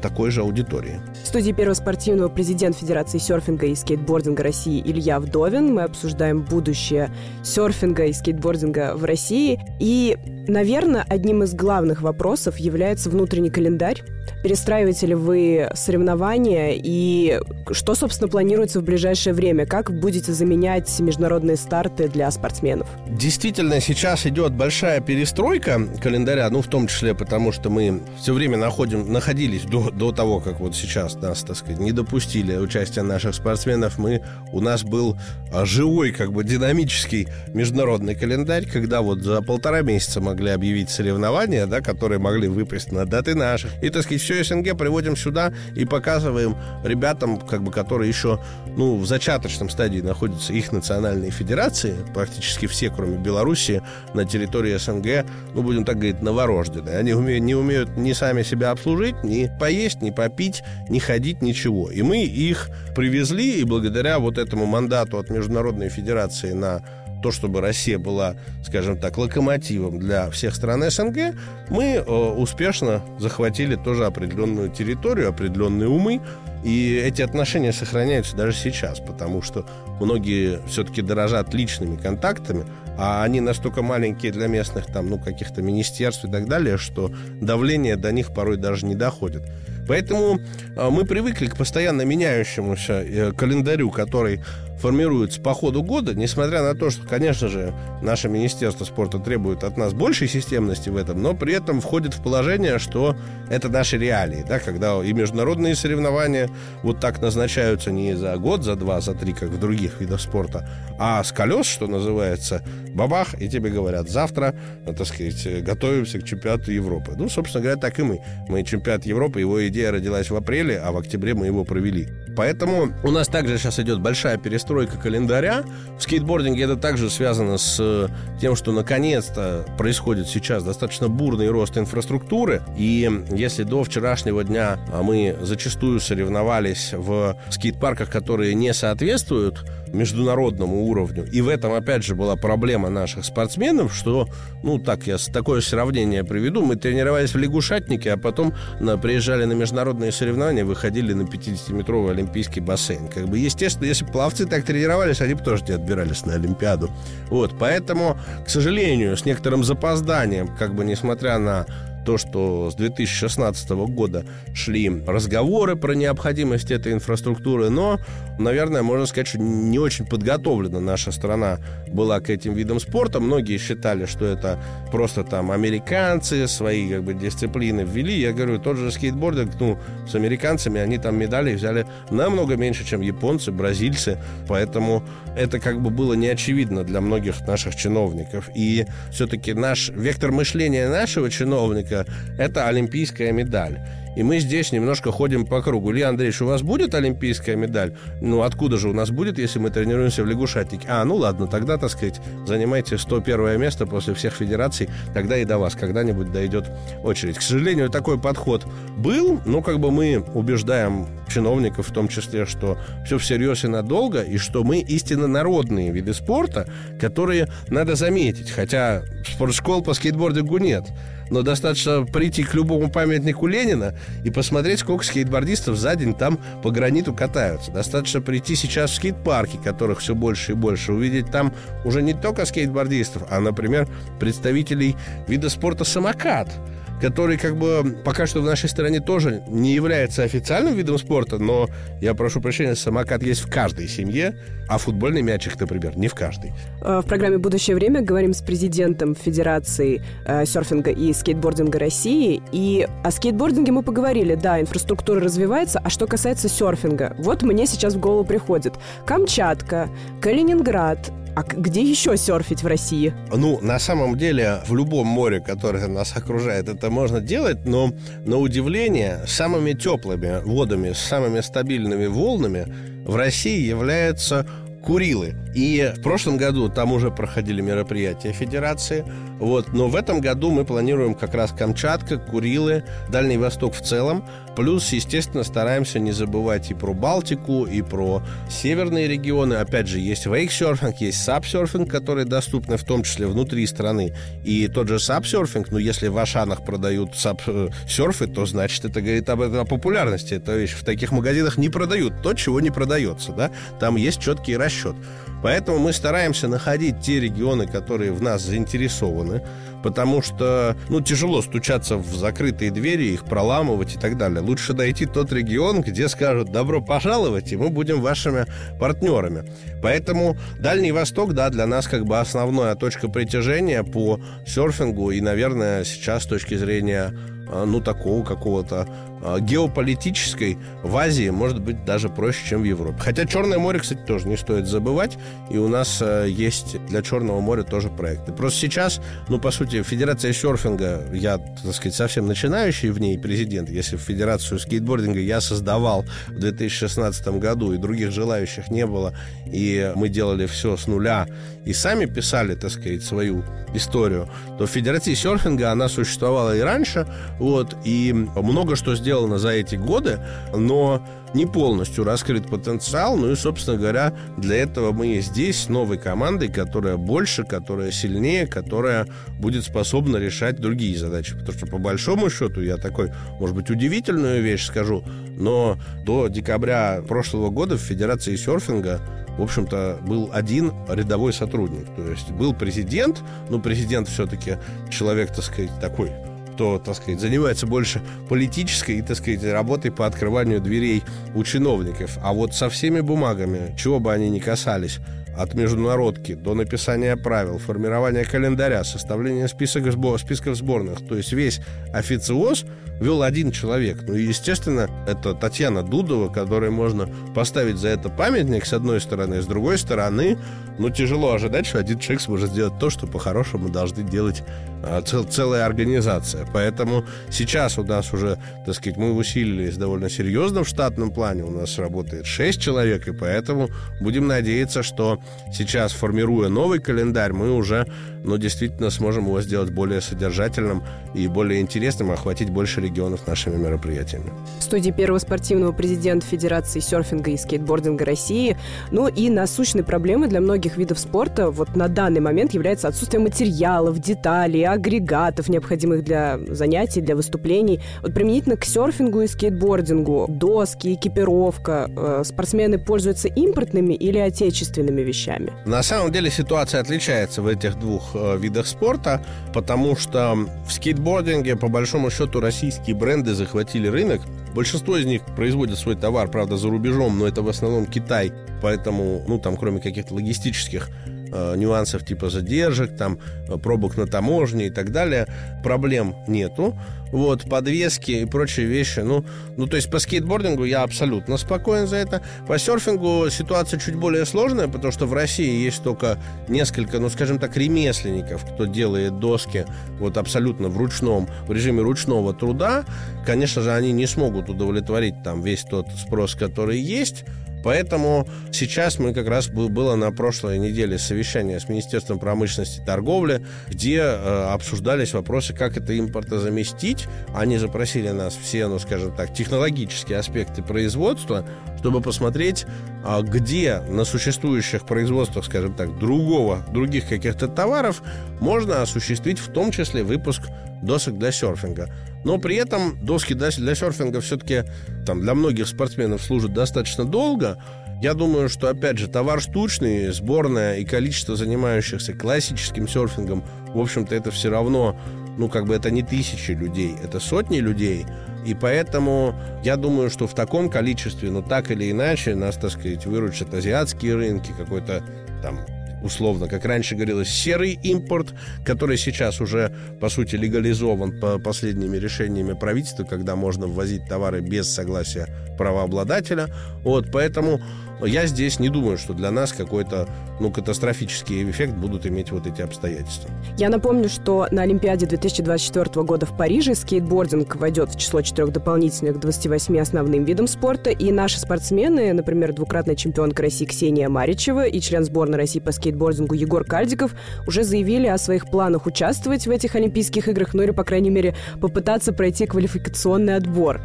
такой 0.01 0.31
же 0.31 0.41
аудитории. 0.41 1.01
В 1.23 1.27
студии 1.27 1.53
первого 1.53 1.75
спортивного 1.75 2.29
президент 2.29 2.77
Федерации 2.77 3.19
серфинга 3.19 3.67
и 3.67 3.75
скейтбординга 3.75 4.43
России 4.43 4.83
Илья 4.85 5.21
Вдовин. 5.21 5.75
Мы 5.75 5.83
обсуждаем 5.83 6.43
будущее 6.43 7.11
серфинга 7.43 8.05
и 8.05 8.13
скейтбординга 8.13 8.95
в 8.95 9.05
России. 9.05 9.61
И, 9.81 10.17
наверное, 10.47 11.05
одним 11.09 11.43
из 11.43 11.55
главных 11.55 12.03
вопросов 12.03 12.59
является 12.59 13.11
внутренний 13.11 13.51
календарь. 13.51 14.03
Перестраиваете 14.43 15.07
ли 15.07 15.15
вы 15.15 15.69
соревнования 15.75 16.73
и 16.75 17.41
что, 17.73 17.95
собственно, 17.95 18.29
планируется 18.29 18.81
в 18.81 18.85
ближайшее 18.85 19.35
время? 19.35 19.67
Как 19.67 19.91
будете 19.93 20.33
заменять 20.33 21.01
международные 21.01 21.57
старты 21.57 22.09
для 22.09 22.31
спортсменов? 22.31 22.89
Действительно, 23.09 23.81
сейчас 23.81 24.27
идет 24.27 24.53
большая 24.53 25.01
перестройка 25.01 25.81
календаря, 26.01 26.49
ну, 26.51 26.63
в 26.63 26.69
том 26.69 26.87
числе 26.87 27.15
потому, 27.15 27.53
что 27.53 27.69
мы 27.69 28.01
все 28.21 28.33
время 28.33 28.59
находим, 28.59 29.13
находились 29.13 29.65
до, 29.69 29.91
до 29.91 30.13
того, 30.13 30.41
как 30.41 30.61
вот 30.61 30.75
сейчас 30.75 31.15
нас, 31.17 31.43
так 31.43 31.57
сказать, 31.57 31.79
не 31.79 31.93
допустили 31.93 32.57
участия 32.57 33.03
наших 33.03 33.35
спортсменов. 33.35 33.99
Мы, 33.99 34.23
у 34.53 34.61
нас 34.61 34.83
был 34.83 35.17
а, 35.53 35.65
живой, 35.65 36.13
как 36.13 36.33
бы 36.33 36.45
динамический 36.45 37.29
международный 37.55 38.15
календарь, 38.15 38.67
когда 38.67 39.03
вот 39.03 39.21
за 39.21 39.43
полтора 39.43 39.83
месяца 39.83 40.21
могли 40.21 40.51
объявить 40.51 40.91
соревнования, 40.91 41.67
да, 41.67 41.81
которые 41.81 42.19
могли 42.19 42.49
выпасть 42.49 42.93
на 42.93 43.05
даты 43.07 43.35
наших. 43.35 43.71
И, 43.83 43.91
так 43.91 44.03
сказать, 44.03 44.23
все 44.23 44.43
СНГ 44.43 44.77
приводим 44.77 45.17
сюда 45.17 45.53
и 45.75 45.85
показываем 45.85 46.57
ребятам, 46.85 47.39
как 47.39 47.63
бы, 47.63 47.71
которые 47.71 48.09
еще, 48.09 48.41
ну, 48.77 48.97
в 48.97 49.07
зачаточном 49.07 49.71
стадии 49.71 50.01
находятся 50.01 50.53
их 50.53 50.73
национальные 50.73 51.31
федерации, 51.31 51.97
практически 52.15 52.67
все, 52.67 52.91
кроме 52.91 53.19
Белоруссии, 53.19 53.83
на 54.15 54.25
территории 54.25 54.77
СНГ, 54.77 55.27
ну, 55.55 55.63
будем 55.63 55.85
так 55.85 55.97
говорить, 55.97 56.23
новорожденные. 56.23 56.99
Они 56.99 57.13
умеют, 57.13 57.45
не 57.45 57.55
умеют 57.55 57.97
ни 57.97 58.13
сами 58.13 58.43
себя 58.43 58.71
обслужить, 58.71 59.23
ни 59.25 59.51
поесть, 59.59 60.03
ни 60.03 60.11
попить, 60.11 60.63
ни 60.89 60.99
ходить, 60.99 61.43
ничего. 61.43 61.91
И 61.91 62.03
мы 62.03 62.25
их 62.25 62.71
привезли, 62.95 63.61
и 63.61 63.65
благодаря 63.65 64.19
вот 64.19 64.39
этому 64.39 64.67
мандату 64.67 65.19
от 65.19 65.31
Международной 65.31 65.89
Федерации 65.89 66.53
на 66.53 66.83
то, 67.23 67.33
чтобы 67.33 67.61
Россия 67.61 67.99
была, 67.99 68.37
скажем 68.65 68.99
так, 68.99 69.19
локомотивом 69.19 69.99
для 69.99 70.31
всех 70.31 70.55
стран 70.55 70.89
СНГ, 70.91 71.35
мы 71.69 71.95
э, 71.95 72.03
успешно 72.03 73.03
захватили 73.19 73.77
тоже 73.77 74.07
определенную 74.07 74.71
территорию, 74.71 75.29
определенные 75.29 75.89
умы, 75.89 76.21
и 76.65 76.97
эти 76.97 77.23
отношения 77.23 77.73
сохраняются 77.73 78.37
даже 78.37 78.53
сейчас, 78.53 79.01
потому 79.01 79.43
что 79.43 79.67
многие 80.01 80.61
все-таки 80.67 81.03
дорожат 81.03 81.55
личными 81.55 81.97
контактами, 81.97 82.65
а 82.99 83.23
они 83.23 83.41
настолько 83.41 83.83
маленькие 83.83 84.33
для 84.33 84.49
местных 84.49 84.87
там, 84.87 85.09
ну, 85.09 85.19
каких-то 85.19 85.63
министерств 85.63 86.25
и 86.25 86.31
так 86.31 86.49
далее, 86.49 86.79
что 86.79 87.13
давление 87.41 87.97
до 87.97 88.11
них 88.11 88.35
порой 88.35 88.57
даже 88.57 88.87
не 88.87 88.97
доходит. 88.97 89.43
Поэтому 89.87 90.41
а, 90.77 90.91
мы 90.91 91.05
привыкли 91.05 91.47
к 91.47 91.57
постоянно 91.57 92.03
меняющемуся 92.03 93.03
э, 93.03 93.33
календарю, 93.33 93.91
который 93.91 94.43
формируется 94.79 95.41
по 95.41 95.55
ходу 95.55 95.83
года, 95.83 96.15
несмотря 96.15 96.63
на 96.63 96.75
то, 96.75 96.91
что, 96.91 97.07
конечно 97.07 97.49
же, 97.49 97.75
наше 98.03 98.29
Министерство 98.29 98.85
спорта 98.85 99.19
требует 99.19 99.65
от 99.65 99.77
нас 99.77 99.93
большей 99.93 100.29
системности 100.29 100.89
в 100.89 100.97
этом, 100.97 101.21
но 101.21 101.35
при 101.35 101.55
этом 101.55 101.81
входит 101.81 102.15
в 102.15 102.23
положение, 102.23 102.79
что 102.79 103.17
это 103.51 103.69
наши 103.69 103.99
реалии, 103.99 104.45
да, 104.47 104.59
когда 104.59 105.03
и 105.03 105.13
международные 105.13 105.75
соревнования 105.75 106.49
вот 106.83 107.01
так 107.01 107.21
назначаются 107.21 107.91
не 107.91 108.15
за 108.15 108.37
год, 108.37 108.63
за 108.63 108.77
два, 108.77 109.01
за 109.01 109.15
три, 109.15 109.33
как 109.33 109.51
в 109.51 109.59
других 109.59 110.01
видах 110.01 110.21
спорта, 110.21 110.69
а 110.99 111.23
с 111.23 111.33
колес, 111.33 111.67
что 111.67 111.87
называется, 111.87 112.63
бабах, 112.95 113.41
и 113.41 113.49
тебе 113.49 113.71
говорят, 113.71 114.09
завтра, 114.09 114.55
ну, 114.87 114.95
так 114.95 115.07
сказать, 115.07 115.65
готовимся 115.65 116.21
к 116.21 116.25
чемпионату 116.25 116.71
Европы. 116.73 117.15
Ну, 117.17 117.29
собственно 117.29 117.63
говоря, 117.63 117.81
так 117.81 117.99
и 117.99 118.03
мы. 118.03 118.21
Мы 118.49 118.63
чемпионат 118.63 119.07
Европы, 119.07 119.41
его 119.41 119.67
идея 119.69 119.93
родилась 119.93 120.31
в 120.31 120.37
апреле, 120.37 120.79
а 120.79 120.93
в 120.93 120.97
октябре 120.97 121.35
мы 121.35 121.47
его 121.47 121.65
провели. 121.65 122.09
Поэтому 122.37 122.93
у 123.03 123.11
нас 123.11 123.29
также 123.29 123.59
сейчас 123.59 123.79
идет 123.81 124.01
большая 124.01 124.39
перестройка 124.39 124.68
календаря. 124.69 125.65
В 125.99 126.03
скейтбординге 126.03 126.65
это 126.65 126.77
также 126.77 127.11
связано 127.11 127.59
с 127.59 127.77
э, 127.81 128.09
тем, 128.41 128.55
что 128.55 128.73
наконец-то 128.73 129.65
происходит 129.77 130.29
сейчас 130.29 130.63
достаточно 130.63 131.09
бурный 131.09 131.51
рост 131.51 131.77
инфраструктуры. 131.77 132.63
И 132.77 133.11
если 133.31 133.65
до 133.65 133.83
вчерашнего 133.83 134.45
дня 134.45 134.79
а, 134.93 135.03
мы 135.03 135.37
зачастую 135.41 136.01
соревновались 136.01 136.93
в 136.93 137.37
скейт-парках, 137.51 138.11
которые 138.11 138.55
не 138.55 138.73
соответствуют 138.73 139.65
международному 139.93 140.85
уровню. 140.85 141.27
И 141.31 141.41
в 141.41 141.49
этом, 141.49 141.73
опять 141.73 142.05
же, 142.05 142.15
была 142.15 142.37
проблема 142.37 142.89
наших 142.89 143.25
спортсменов, 143.25 143.95
что, 143.95 144.29
ну, 144.63 144.79
так, 144.79 145.07
я 145.07 145.17
такое 145.33 145.61
сравнение 145.61 146.25
приведу, 146.25 146.65
мы 146.65 146.77
тренировались 146.77 147.35
в 147.35 147.39
лягушатнике, 147.39 148.13
а 148.13 148.17
потом 148.17 148.55
на, 148.81 148.99
приезжали 148.99 149.45
на 149.45 149.53
международные 149.53 150.13
соревнования, 150.13 150.65
выходили 150.65 151.13
на 151.13 151.23
50-метровый 151.23 152.11
олимпийский 152.11 152.61
бассейн. 152.61 153.09
Как 153.09 153.29
бы, 153.29 153.39
естественно, 153.39 153.87
если 153.87 154.05
пловцы 154.05 154.47
так 154.47 154.58
тренировались, 154.65 155.21
они 155.21 155.35
бы 155.35 155.43
тоже 155.43 155.65
не 155.69 155.75
отбирались 155.75 156.27
на 156.27 156.35
Олимпиаду. 156.35 156.91
Вот, 157.31 157.55
поэтому, 157.59 158.19
к 158.45 158.49
сожалению, 158.49 159.17
с 159.17 159.25
некоторым 159.25 159.65
запозданием, 159.65 160.49
как 160.57 160.75
бы, 160.75 160.85
несмотря 160.85 161.39
на 161.39 161.67
то, 162.09 162.17
что 162.17 162.71
с 162.71 162.75
2016 162.75 163.69
года 163.69 164.25
шли 164.55 164.91
разговоры 165.07 165.77
про 165.77 165.93
необходимость 165.93 166.71
этой 166.71 166.95
инфраструктуры, 166.95 167.69
но, 167.69 167.99
наверное, 168.39 168.83
можно 168.83 169.05
сказать, 169.05 169.27
что 169.27 169.39
не 169.39 169.79
очень 169.79 170.07
подготовлена 170.07 170.81
наша 170.81 171.13
страна 171.13 171.59
была 171.93 172.21
к 172.21 172.31
этим 172.31 172.55
видам 172.55 172.81
спорта. 172.81 173.21
Многие 173.21 173.59
считали, 173.59 174.07
что 174.07 174.25
это 174.25 174.59
просто 174.91 175.23
там 175.23 175.51
американцы 175.51 176.49
свои 176.49 176.89
как 176.89 177.05
бы 177.05 177.13
дисциплины 177.13 177.83
ввели. 177.83 178.19
Я 178.19 178.33
говорю, 178.33 178.59
тот 178.59 178.79
же 178.79 178.91
скейтбординг, 178.91 179.61
ну, 179.61 179.79
с 180.09 180.15
американцами 180.15 180.81
они 180.81 180.97
там 180.97 181.19
медали 181.19 181.55
взяли 181.57 181.87
намного 182.11 182.57
меньше, 182.57 182.87
чем 182.87 183.03
японцы, 183.03 183.53
бразильцы, 183.53 184.19
поэтому 184.49 185.05
это 185.37 185.61
как 185.61 185.83
бы 185.83 185.91
было 185.91 186.15
неочевидно 186.15 186.85
для 186.85 187.03
многих 187.03 187.47
наших 187.47 187.77
чиновников. 187.77 188.49
И 188.55 188.87
все-таки 189.13 189.53
наш 189.53 189.91
вектор 189.91 190.33
мышления 190.33 190.89
нашего 190.89 191.31
чиновника 191.31 191.98
это 192.39 192.67
олимпийская 192.69 193.33
медаль. 193.33 193.79
И 194.19 194.23
мы 194.25 194.41
здесь 194.41 194.73
немножко 194.73 195.13
ходим 195.13 195.47
по 195.47 195.63
кругу. 195.63 195.93
Илья 195.93 196.09
Андреевич, 196.09 196.43
у 196.43 196.47
вас 196.47 196.63
будет 196.63 196.93
олимпийская 196.97 197.55
медаль? 197.55 197.95
Ну, 198.21 198.43
откуда 198.43 198.77
же 198.77 198.89
у 198.89 198.93
нас 198.93 199.11
будет, 199.11 199.39
если 199.39 199.61
мы 199.61 199.71
тренируемся 199.71 200.25
в 200.25 200.27
лягушатнике? 200.27 200.89
А, 200.91 201.05
ну 201.05 201.15
ладно, 201.15 201.47
тогда, 201.47 201.79
так 201.79 201.89
сказать, 201.89 202.21
занимайте 202.45 202.99
101 202.99 203.61
место 203.61 203.87
после 203.87 204.15
всех 204.15 204.35
федераций, 204.35 204.89
тогда 205.15 205.39
и 205.39 205.45
до 205.45 205.59
вас 205.59 205.77
когда-нибудь 205.77 206.33
дойдет 206.33 206.69
очередь. 207.05 207.39
К 207.39 207.43
сожалению, 207.43 207.91
такой 207.91 208.19
подход 208.19 208.67
был, 208.97 209.41
но 209.47 209.63
как 209.63 209.79
бы 209.79 209.93
мы 209.93 210.25
убеждаем 210.35 211.07
чиновников 211.33 211.89
в 211.89 211.93
том 211.93 212.09
числе, 212.09 212.45
что 212.45 212.77
все 213.07 213.19
всерьез 213.19 213.63
и 213.63 213.69
надолго, 213.69 214.23
и 214.23 214.37
что 214.37 214.65
мы 214.65 214.81
истинно 214.81 215.29
народные 215.29 215.93
виды 215.93 216.13
спорта, 216.13 216.69
которые 217.01 217.47
надо 217.69 217.95
заметить, 217.95 218.51
хотя 218.51 219.05
спортшкол 219.25 219.85
по 219.85 219.95
скейтбордингу 219.95 220.59
нет 220.59 220.87
но 221.31 221.43
достаточно 221.43 222.05
прийти 222.05 222.43
к 222.43 222.55
любому 222.55 222.91
памятнику 222.91 223.47
Ленина 223.47 223.95
и 224.25 224.31
посмотреть, 224.31 224.81
сколько 224.81 225.05
скейтбордистов 225.05 225.77
за 225.77 225.97
день 225.97 226.15
там 226.15 226.39
по 226.63 226.71
граниту 226.71 227.15
катаются. 227.15 227.71
Достаточно 227.73 228.21
прийти 228.21 228.55
сейчас 228.55 228.91
в 228.91 228.95
скейт-парки, 228.95 229.59
которых 229.63 230.01
все 230.01 230.15
больше 230.15 230.53
и 230.53 230.55
больше, 230.55 230.93
увидеть 230.93 231.31
там 231.31 231.53
уже 231.85 232.03
не 232.03 232.15
только 232.15 232.45
скейтбордистов, 232.47 233.25
а, 233.31 233.41
например, 233.41 233.89
представителей 234.19 234.97
вида 235.27 235.49
спорта 235.49 235.85
самокат– 235.85 236.49
который 237.01 237.37
как 237.37 237.57
бы 237.57 237.99
пока 238.05 238.27
что 238.27 238.41
в 238.41 238.45
нашей 238.45 238.69
стране 238.69 239.01
тоже 239.01 239.43
не 239.49 239.75
является 239.75 240.23
официальным 240.23 240.75
видом 240.75 240.99
спорта, 240.99 241.39
но, 241.39 241.69
я 242.01 242.15
прошу 242.15 242.41
прощения, 242.41 242.75
самокат 242.75 243.23
есть 243.23 243.41
в 243.41 243.51
каждой 243.51 243.89
семье, 243.89 244.35
а 244.69 244.79
футбольный 244.79 245.23
мячик, 245.23 245.59
например, 245.59 245.97
не 245.97 246.09
в 246.09 246.15
каждой. 246.15 246.53
Э, 246.83 247.01
в 247.01 247.07
программе 247.07 247.39
«Будущее 247.39 247.77
время» 247.77 248.03
говорим 248.03 248.35
с 248.35 248.43
президентом 248.43 249.15
Федерации 249.15 250.03
э, 250.27 250.45
серфинга 250.45 250.91
и 250.91 251.13
скейтбординга 251.13 251.79
России. 251.79 252.43
И 252.53 252.87
о 253.03 253.11
скейтбординге 253.11 253.73
мы 253.73 253.83
поговорили. 253.83 254.35
Да, 254.35 254.61
инфраструктура 254.61 255.21
развивается. 255.21 255.81
А 255.83 255.91
что 255.91 256.07
касается 256.07 256.49
серфинга, 256.49 257.15
вот 257.19 257.43
мне 257.43 257.67
сейчас 257.67 257.95
в 257.95 258.01
голову 258.01 258.25
приходит 258.25 258.75
Камчатка, 259.07 259.89
Калининград, 260.21 261.11
а 261.39 261.45
где 261.45 261.83
еще 261.83 262.17
серфить 262.17 262.65
в 262.65 262.67
России? 262.67 263.15
Ну, 263.33 263.61
на 263.63 263.79
самом 263.79 264.19
деле, 264.19 264.61
в 264.67 264.75
любом 264.75 265.07
море, 265.07 265.39
которое 265.39 265.87
нас 265.87 266.17
окружает, 266.17 266.69
это 266.69 266.91
можно 266.91 267.21
делать, 267.21 267.65
но 267.65 267.93
на 268.27 268.39
удивление, 268.39 269.21
самыми 269.29 269.73
теплыми 269.73 270.43
водами, 270.45 270.93
с 270.93 270.99
самыми 270.99 271.41
стабильными 271.41 272.07
волнами 272.07 272.67
в 273.07 273.15
России 273.15 273.61
являются 273.61 274.49
Курилы. 274.89 275.35
И 275.55 275.93
в 275.95 276.01
прошлом 276.01 276.39
году 276.39 276.71
там 276.71 276.93
уже 276.93 277.11
проходили 277.11 277.61
мероприятия 277.61 278.33
Федерации. 278.33 279.05
Вот, 279.39 279.75
но 279.75 279.89
в 279.89 279.95
этом 279.95 280.23
году 280.23 280.51
мы 280.51 280.65
планируем 280.65 281.15
как 281.15 281.35
раз 281.35 281.53
Камчатка, 281.53 282.17
Курилы, 282.17 282.85
Дальний 283.11 283.37
Восток 283.37 283.75
в 283.75 283.83
целом. 283.83 284.25
Плюс, 284.57 284.93
естественно, 284.93 285.45
стараемся 285.45 285.99
не 285.99 286.11
забывать 286.11 286.71
и 286.71 286.75
про 286.75 286.93
Балтику, 286.93 287.65
и 287.65 287.83
про 287.83 288.23
северные 288.51 289.07
регионы. 289.07 289.55
Опять 289.55 289.87
же, 289.89 290.01
есть 290.01 290.27
вейксерфинг, 290.27 290.97
есть 290.97 291.23
сапсерфинг, 291.23 291.89
которые 291.89 292.25
доступны 292.25 292.77
в 292.77 292.85
том 292.85 293.05
числе 293.05 293.27
внутри 293.27 293.67
страны. 293.67 294.15
И 294.45 294.67
тот 294.69 294.89
же 294.89 294.99
сапсерфинг, 294.99 295.71
ну, 295.71 295.79
если 295.79 296.09
в 296.09 296.19
Ашанах 296.19 296.65
продают 296.65 297.15
сап-серфы, 297.15 298.27
то 298.27 298.47
значит 298.47 298.85
это 298.85 299.01
говорит 299.01 299.29
об, 299.29 299.43
о 299.43 299.65
популярности. 299.65 300.41
То 300.41 300.59
есть 300.59 300.73
в 300.73 300.85
таких 300.85 301.13
магазинах 301.13 301.59
не 301.59 301.69
продают 301.69 302.23
то, 302.23 302.35
чего 302.35 302.61
не 302.61 302.71
продается, 302.71 303.33
да? 303.33 303.53
Там 303.79 303.95
есть 303.95 304.21
четкий 304.21 304.57
расчет. 304.79 304.97
Поэтому 305.43 305.79
мы 305.79 305.93
стараемся 305.93 306.49
находить 306.49 307.01
те 307.01 307.21
регионы, 307.21 307.67
которые 307.67 308.13
в 308.13 308.21
нас 308.21 308.43
заинтересованы, 308.43 309.43
потому 309.85 310.21
что, 310.21 310.77
ну, 310.89 311.01
тяжело 311.01 311.43
стучаться 311.43 311.97
в 311.97 312.17
закрытые 312.17 312.73
двери, 312.73 313.13
их 313.13 313.25
проламывать 313.25 313.95
и 313.95 313.99
так 313.99 314.17
далее. 314.17 314.41
Лучше 314.41 314.75
найти 314.75 315.07
тот 315.07 315.33
регион, 315.33 315.83
где 315.83 316.09
скажут 316.09 316.51
«добро 316.51 316.81
пожаловать», 316.81 317.53
и 317.53 317.57
мы 317.57 317.71
будем 317.71 318.01
вашими 318.01 318.47
партнерами. 318.81 319.49
Поэтому 319.81 320.37
Дальний 320.59 320.91
Восток, 320.91 321.35
да, 321.35 321.51
для 321.51 321.67
нас 321.67 321.87
как 321.87 322.05
бы 322.05 322.19
основная 322.19 322.75
точка 322.75 323.09
притяжения 323.09 323.85
по 323.85 324.21
серфингу 324.45 325.13
и, 325.13 325.21
наверное, 325.21 325.85
сейчас 325.85 326.25
с 326.25 326.27
точки 326.27 326.57
зрения 326.57 327.15
ну, 327.53 327.81
такого 327.81 328.25
какого-то 328.25 328.87
а, 329.23 329.41
геополитической 329.41 330.59
в 330.83 330.97
Азии 330.97 331.31
может 331.31 331.61
быть 331.61 331.85
даже 331.85 332.09
проще, 332.09 332.47
чем 332.47 332.63
в 332.63 332.65
Европе. 332.65 332.99
Хотя 333.01 333.27
Черное 333.27 333.59
море, 333.59 333.81
кстати, 333.81 334.01
тоже 334.07 334.29
не 334.29 334.37
стоит 334.37 334.67
забывать, 334.67 335.19
и 335.51 335.59
у 335.59 335.69
нас 335.69 335.99
а, 336.01 336.25
есть 336.25 336.85
для 336.87 337.03
Черного 337.03 337.41
моря 337.41 337.63
тоже 337.63 337.89
проекты. 337.89 338.33
Просто 338.33 338.61
сейчас, 338.61 339.01
ну, 339.29 339.39
по 339.39 339.51
сути, 339.51 339.83
Федерация 339.83 340.33
серфинга, 340.33 341.05
я, 341.13 341.39
так 341.39 341.75
сказать, 341.75 341.95
совсем 341.95 342.27
начинающий 342.27 342.91
в 342.91 343.01
ней 343.01 343.19
президент, 343.19 343.69
если 343.71 343.97
в 343.97 344.01
Федерацию 344.01 344.59
скейтбординга 344.59 345.21
я 345.21 345.41
создавал 345.41 346.05
в 346.29 346.39
2016 346.39 347.29
году, 347.39 347.73
и 347.73 347.79
других 347.79 348.13
желающих 348.13 348.71
не 348.71 348.87
было, 348.87 349.15
и 349.47 349.93
мы 349.95 350.09
делали 350.09 350.47
все 350.47 350.77
с 350.77 350.87
нуля, 350.87 351.27
и 351.65 351.73
сами 351.73 352.07
писали, 352.07 352.55
так 352.55 352.71
сказать, 352.71 353.03
свою 353.03 353.45
историю, 353.75 354.29
то 354.59 354.67
в 354.67 354.71
Федерации 354.71 355.15
серфинга 355.15 355.71
она 355.73 355.89
существовала 355.89 356.57
и 356.57 356.61
раньше, 356.61 357.07
вот, 357.39 357.77
и 357.85 358.13
много 358.13 358.77
что 358.77 358.95
сделано 358.95 359.39
за 359.39 359.51
эти 359.51 359.77
годы, 359.77 360.21
но 360.55 361.03
не 361.35 361.47
полностью 361.47 362.05
раскрыт 362.05 362.49
потенциал. 362.49 363.17
Ну 363.17 363.31
и, 363.33 363.37
собственно 363.37 363.77
говоря, 363.77 364.15
для 364.37 364.57
этого 364.57 364.93
мы 364.93 365.21
здесь 365.21 365.65
с 365.65 365.69
новой 365.69 365.99
командой, 365.99 366.49
которая 366.49 366.97
больше, 366.97 367.45
которая 367.45 367.91
сильнее, 367.91 368.47
которая 368.47 369.07
будет 369.39 369.65
способна 369.65 370.17
решать 370.17 370.61
другие 370.61 370.97
задачи. 370.99 371.35
Потому 371.35 371.59
что, 371.59 371.67
по 371.67 371.79
большому 371.79 372.31
счету, 372.31 372.61
я 372.61 372.77
такой, 372.77 373.13
может 373.39 373.55
быть, 373.55 373.71
удивительную 373.71 374.43
вещь 374.43 374.67
скажу, 374.67 375.05
но 375.37 375.79
до 376.05 376.29
декабря 376.29 377.03
прошлого 377.07 377.51
года 377.51 377.77
в 377.77 377.81
Федерации 377.81 378.37
серфинга 378.37 379.01
в 379.39 379.43
общем-то, 379.43 380.01
был 380.03 380.31
один 380.33 380.73
рядовой 380.89 381.33
сотрудник. 381.33 381.87
То 381.95 382.11
есть 382.11 382.33
был 382.33 382.55
президент, 382.55 383.23
но 383.49 383.61
президент 383.61 384.09
все-таки 384.09 384.57
человек, 384.91 385.33
так 385.33 385.45
сказать, 385.45 385.71
такой 385.81 386.11
кто, 386.59 386.81
так 386.81 386.97
сказать, 386.97 387.21
занимается 387.21 387.69
больше 387.69 388.03
политической 388.29 388.97
и, 388.97 389.03
так 389.03 389.17
сказать, 389.17 389.45
работой 389.45 389.93
по 389.93 390.07
открыванию 390.07 390.61
дверей 390.61 391.05
у 391.37 391.45
чиновников. 391.45 392.19
А 392.21 392.33
вот 392.33 392.53
со 392.53 392.69
всеми 392.69 393.01
бумагами, 393.01 393.77
чего 393.79 394.01
бы 394.01 394.13
они 394.13 394.29
ни 394.29 394.41
касались, 394.41 394.99
от 395.39 395.55
международки 395.55 396.35
до 396.35 396.55
написания 396.55 397.17
правил, 397.17 397.59
формирования 397.59 398.25
календаря, 398.25 398.83
составления 398.85 399.47
список 399.47 399.91
сбор, 399.93 400.19
списков 400.19 400.57
сборных, 400.57 401.07
то 401.07 401.17
есть 401.17 401.33
весь 401.33 401.61
официоз 401.93 402.65
вел 403.01 403.23
один 403.23 403.53
человек. 403.53 404.03
Ну 404.07 404.15
и, 404.15 404.23
естественно, 404.23 404.89
это 405.07 405.35
Татьяна 405.35 405.83
Дудова, 405.83 406.33
которой 406.33 406.71
можно 406.71 407.09
поставить 407.35 407.77
за 407.77 407.89
это 407.89 408.09
памятник, 408.09 408.67
с 408.67 408.73
одной 408.73 409.01
стороны, 409.01 409.41
с 409.41 409.47
другой 409.47 409.79
стороны, 409.79 410.39
ну, 410.79 410.91
тяжело 410.91 411.33
ожидать, 411.33 411.67
что 411.67 411.79
один 411.79 411.99
человек 411.99 412.23
сможет 412.23 412.51
сделать 412.51 412.79
то, 412.79 412.91
что 412.91 413.07
по-хорошему 413.07 413.69
должны 413.69 414.05
делать 414.05 414.43
а, 414.83 415.03
цел, 415.03 415.25
целая 415.25 415.67
организация. 415.67 416.47
Поэтому 416.53 417.05
сейчас 417.31 417.79
у 417.79 417.85
нас 417.85 418.13
уже, 418.13 418.39
так 418.65 418.75
сказать, 418.75 418.97
мы 418.97 419.13
усилились 419.13 419.77
довольно 419.77 420.09
серьезно 420.09 420.63
в 420.63 420.69
штатном 420.69 421.11
плане. 421.11 421.45
У 421.45 421.51
нас 421.51 421.79
работает 421.79 422.27
6 422.27 422.61
человек, 422.61 423.09
и 423.09 423.13
поэтому 423.13 423.69
будем 424.01 424.27
надеяться, 424.29 424.83
что 424.83 425.21
сейчас, 425.53 425.93
формируя 425.93 426.49
новый 426.49 426.79
календарь, 426.79 427.33
мы 427.33 427.55
уже, 427.55 427.87
ну, 428.25 428.39
действительно 428.39 428.91
сможем 428.91 429.27
его 429.27 429.41
сделать 429.41 429.71
более 429.71 430.01
содержательным 430.01 430.83
и 431.15 431.27
более 431.27 431.61
интересным, 431.61 432.11
охватить 432.11 432.51
больше 432.51 432.81
регионов 432.81 433.27
нашими 433.27 433.57
мероприятиями. 433.57 434.31
В 434.59 434.63
студии 434.63 434.91
первого 434.91 435.19
спортивного 435.19 435.73
президента 435.73 436.27
Федерации 436.27 436.81
серфинга 436.81 437.31
и 437.31 437.37
скейтбординга 437.37 438.05
России. 438.05 438.57
Ну 438.91 439.09
и 439.09 439.31
насущной 439.31 439.85
проблемой 439.85 440.29
для 440.29 440.41
многих 440.41 440.77
видов 440.77 440.99
спорта 440.99 441.51
вот 441.51 441.77
на 441.77 441.89
данный 441.89 442.21
момент 442.21 442.55
является 442.55 442.89
отсутствие 442.89 443.23
материалов, 443.23 443.99
деталей, 443.99 444.65
агрегатов, 444.65 445.49
необходимых 445.49 446.05
для 446.05 446.39
занятий, 446.49 447.01
для 447.01 447.17
выступлений. 447.17 447.81
Вот 448.03 448.15
применительно 448.15 448.57
к 448.57 448.65
серфингу 448.65 449.23
и 449.23 449.27
скейтбордингу, 449.27 450.27
доски, 450.29 450.95
экипировка, 450.95 451.91
э, 451.95 452.23
спортсмены 452.25 452.79
пользуются 452.79 453.29
импортными 453.29 453.95
или 453.95 454.19
отечественными 454.19 455.03
вещами? 455.03 455.18
На 455.65 455.83
самом 455.83 456.13
деле 456.13 456.31
ситуация 456.31 456.81
отличается 456.81 457.43
в 457.43 457.47
этих 457.47 457.79
двух 457.79 458.11
э, 458.15 458.37
видах 458.39 458.67
спорта, 458.67 459.25
потому 459.53 459.97
что 459.97 460.35
в 460.67 460.73
скейтбординге, 460.73 461.57
по 461.57 461.69
большому 461.69 462.11
счету, 462.11 462.41
российские 462.41 462.97
бренды 462.97 463.35
захватили 463.35 463.89
рынок. 463.89 464.23
Большинство 464.55 464.97
из 464.97 465.07
них 465.07 465.23
производят 465.37 465.79
свой 465.79 465.97
товар, 465.97 466.29
правда, 466.29 466.57
за 466.57 466.69
рубежом, 466.69 467.19
но 467.19 467.27
это 467.27 467.43
в 467.43 467.49
основном 467.49 467.87
Китай. 467.87 468.33
Поэтому, 468.63 469.25
ну, 469.29 469.39
там, 469.39 469.57
кроме 469.57 469.81
каких-то 469.81 470.15
логистических 470.15 470.91
э, 471.31 471.57
нюансов 471.57 472.05
типа 472.05 472.31
задержек, 472.31 472.97
там, 472.97 473.19
э, 473.49 473.57
пробок 473.59 473.97
на 473.97 474.07
таможне 474.07 474.67
и 474.67 474.71
так 474.71 474.93
далее, 474.93 475.27
проблем 475.63 476.15
нету. 476.27 476.75
Вот, 477.13 477.49
подвески 477.49 478.11
и 478.11 478.25
прочие 478.27 478.67
вещи. 478.67 479.01
Ну, 479.01 479.25
ну, 479.57 479.67
то 479.67 479.77
есть 479.77 479.91
по 479.91 479.99
скейтбордингу 479.99 480.65
я 480.65 480.83
абсолютно 480.83 481.37
спокоен 481.37 481.87
за 481.87 481.97
это. 481.97 482.23
По 482.47 482.59
серфингу 482.59 483.31
ситуация 483.31 483.81
чуть 483.81 483.95
более 483.95 484.27
сложная, 484.27 484.69
потому 484.69 484.93
что 484.93 485.07
в 485.07 485.15
России 485.15 485.65
есть 485.65 485.83
только 485.83 486.19
несколько, 486.49 486.99
ну, 486.99 487.09
скажем 487.09 487.39
так, 487.39 487.57
ремесленников, 487.57 488.45
кто 488.45 488.67
делает 488.67 489.19
доски 489.19 489.65
вот 489.99 490.17
абсолютно 490.19 490.69
в 490.69 490.77
ручном, 490.77 491.29
в 491.47 491.53
режиме 491.53 491.83
ручного 491.83 492.35
труда. 492.35 492.85
Конечно 493.25 493.63
же, 493.63 493.73
они 493.73 493.93
не 493.93 494.07
смогут 494.07 494.51
удовлетворить 494.51 495.23
там 495.23 495.43
весь 495.43 495.63
тот 495.63 495.89
спрос, 495.91 496.35
который 496.35 496.79
есть. 496.79 497.25
Поэтому 497.63 498.29
сейчас 498.53 498.99
мы 498.99 499.15
как 499.15 499.29
раз 499.29 499.49
было 499.49 499.95
на 499.95 500.13
прошлой 500.13 500.59
неделе 500.59 500.99
совещание 500.99 501.61
с 501.61 501.69
Министерством 501.69 502.19
промышленности 502.19 502.81
и 502.81 502.85
торговли, 502.85 503.45
где 503.69 503.99
э, 503.99 504.49
обсуждались 504.53 505.13
вопросы, 505.13 505.55
как 505.55 505.77
это 505.77 505.93
импорта 505.93 506.39
заместить. 506.39 507.07
Они 507.35 507.59
запросили 507.59 508.11
нас 508.11 508.37
все, 508.37 508.67
ну, 508.69 508.79
скажем 508.79 509.15
так, 509.15 509.35
технологические 509.35 510.19
аспекты 510.19 510.63
производства, 510.63 511.45
чтобы 511.79 512.01
посмотреть, 512.01 512.67
а, 513.05 513.23
где 513.23 513.81
на 513.89 514.05
существующих 514.05 514.85
производствах, 514.85 515.45
скажем 515.45 515.75
так, 515.75 515.99
другого, 515.99 516.65
других 516.73 517.09
каких-то 517.09 517.49
товаров 517.49 518.03
можно 518.41 518.83
осуществить 518.83 519.39
в 519.39 519.53
том 519.53 519.71
числе 519.71 520.03
выпуск 520.03 520.43
досок 520.83 521.19
для 521.19 521.33
серфинга. 521.33 521.89
Но 522.25 522.39
при 522.39 522.57
этом 522.57 522.99
доски 523.05 523.35
для, 523.35 523.51
для 523.51 523.75
серфинга 523.75 524.21
все-таки 524.21 524.65
там 525.07 525.21
для 525.21 525.35
многих 525.35 525.69
спортсменов 525.69 526.23
служат 526.23 526.53
достаточно 526.53 527.05
долго. 527.05 527.63
Я 528.01 528.15
думаю, 528.15 528.49
что, 528.49 528.69
опять 528.69 528.99
же, 528.99 529.09
товар 529.09 529.41
штучный, 529.41 530.13
сборная 530.13 530.77
и 530.77 530.85
количество 530.85 531.35
занимающихся 531.35 532.13
классическим 532.13 532.87
серфингом, 532.87 533.45
в 533.75 533.79
общем-то, 533.81 534.15
это 534.15 534.31
все 534.31 534.51
равно, 534.51 534.99
ну, 535.37 535.49
как 535.49 535.67
бы 535.67 535.75
это 535.75 535.91
не 535.91 536.03
тысячи 536.03 536.53
людей, 536.53 536.95
это 537.03 537.19
сотни 537.19 537.59
людей. 537.59 538.07
И 538.47 538.55
поэтому 538.55 539.35
я 539.65 539.77
думаю, 539.77 540.11
что 540.11 540.29
в 540.29 540.35
таком 540.35 540.71
количестве, 540.71 541.31
ну, 541.31 541.43
так 541.43 541.73
или 541.73 541.91
иначе, 541.91 542.37
нас, 542.37 542.57
так 542.57 542.71
сказать, 542.71 543.05
выручат 543.05 543.53
азиатские 543.53 544.15
рынки, 544.15 544.53
какой-то 544.57 545.03
там 545.43 545.59
условно, 546.03 546.49
как 546.49 546.65
раньше 546.65 546.95
говорилось, 546.95 547.29
серый 547.29 547.79
импорт, 547.83 548.35
который 548.65 548.97
сейчас 548.97 549.41
уже, 549.41 549.73
по 550.01 550.09
сути, 550.09 550.37
легализован 550.37 551.21
по 551.21 551.39
последними 551.39 551.97
решениями 551.97 552.55
правительства, 552.55 553.05
когда 553.05 553.37
можно 553.37 553.67
ввозить 553.67 554.07
товары 554.09 554.41
без 554.41 554.73
согласия 554.73 555.29
правообладателя. 555.57 556.49
Вот, 556.85 557.11
поэтому 557.13 557.61
я 558.07 558.27
здесь 558.27 558.59
не 558.61 558.69
думаю, 558.69 558.99
что 558.99 559.15
для 559.15 559.31
нас 559.31 559.53
какой-то 559.53 560.09
ну, 560.41 560.51
катастрофический 560.51 561.49
эффект 561.51 561.75
будут 561.75 562.07
иметь 562.07 562.31
вот 562.31 562.47
эти 562.47 562.63
обстоятельства. 562.63 563.31
Я 563.57 563.69
напомню, 563.69 564.09
что 564.09 564.47
на 564.51 564.63
Олимпиаде 564.63 565.07
2024 565.07 566.05
года 566.05 566.27
в 566.27 566.37
Париже 566.37 566.75
скейтбординг 566.75 567.57
войдет 567.57 567.91
в 567.91 567.99
число 567.99 568.23
четырех 568.23 568.53
дополнительных 568.53 569.17
к 569.17 569.19
28 569.19 569.79
основным 569.79 570.25
видам 570.25 570.47
спорта, 570.47 570.91
и 570.91 571.11
наши 571.11 571.41
спортсмены, 571.41 572.13
например, 572.13 572.53
двукратная 572.53 572.95
чемпионка 572.95 573.43
России 573.43 573.65
Ксения 573.65 574.09
Маричева 574.09 574.67
и 574.67 574.81
член 574.81 575.05
сборной 575.05 575.39
России 575.39 575.61
по 575.61 575.73
скейтбордингу 575.73 576.35
Егор 576.35 576.65
Кальдиков 576.65 577.13
уже 577.47 577.65
заявили 577.65 578.07
о 578.07 578.19
своих 578.19 578.49
планах 578.51 578.87
участвовать 578.87 579.47
в 579.47 579.51
этих 579.51 579.75
Олимпийских 579.75 580.29
играх, 580.29 580.55
ну 580.55 580.63
или, 580.63 580.71
по 580.71 580.85
крайней 580.85 581.11
мере, 581.11 581.35
попытаться 581.61 582.13
пройти 582.13 582.47
квалификационный 582.47 583.37
отбор. 583.37 583.81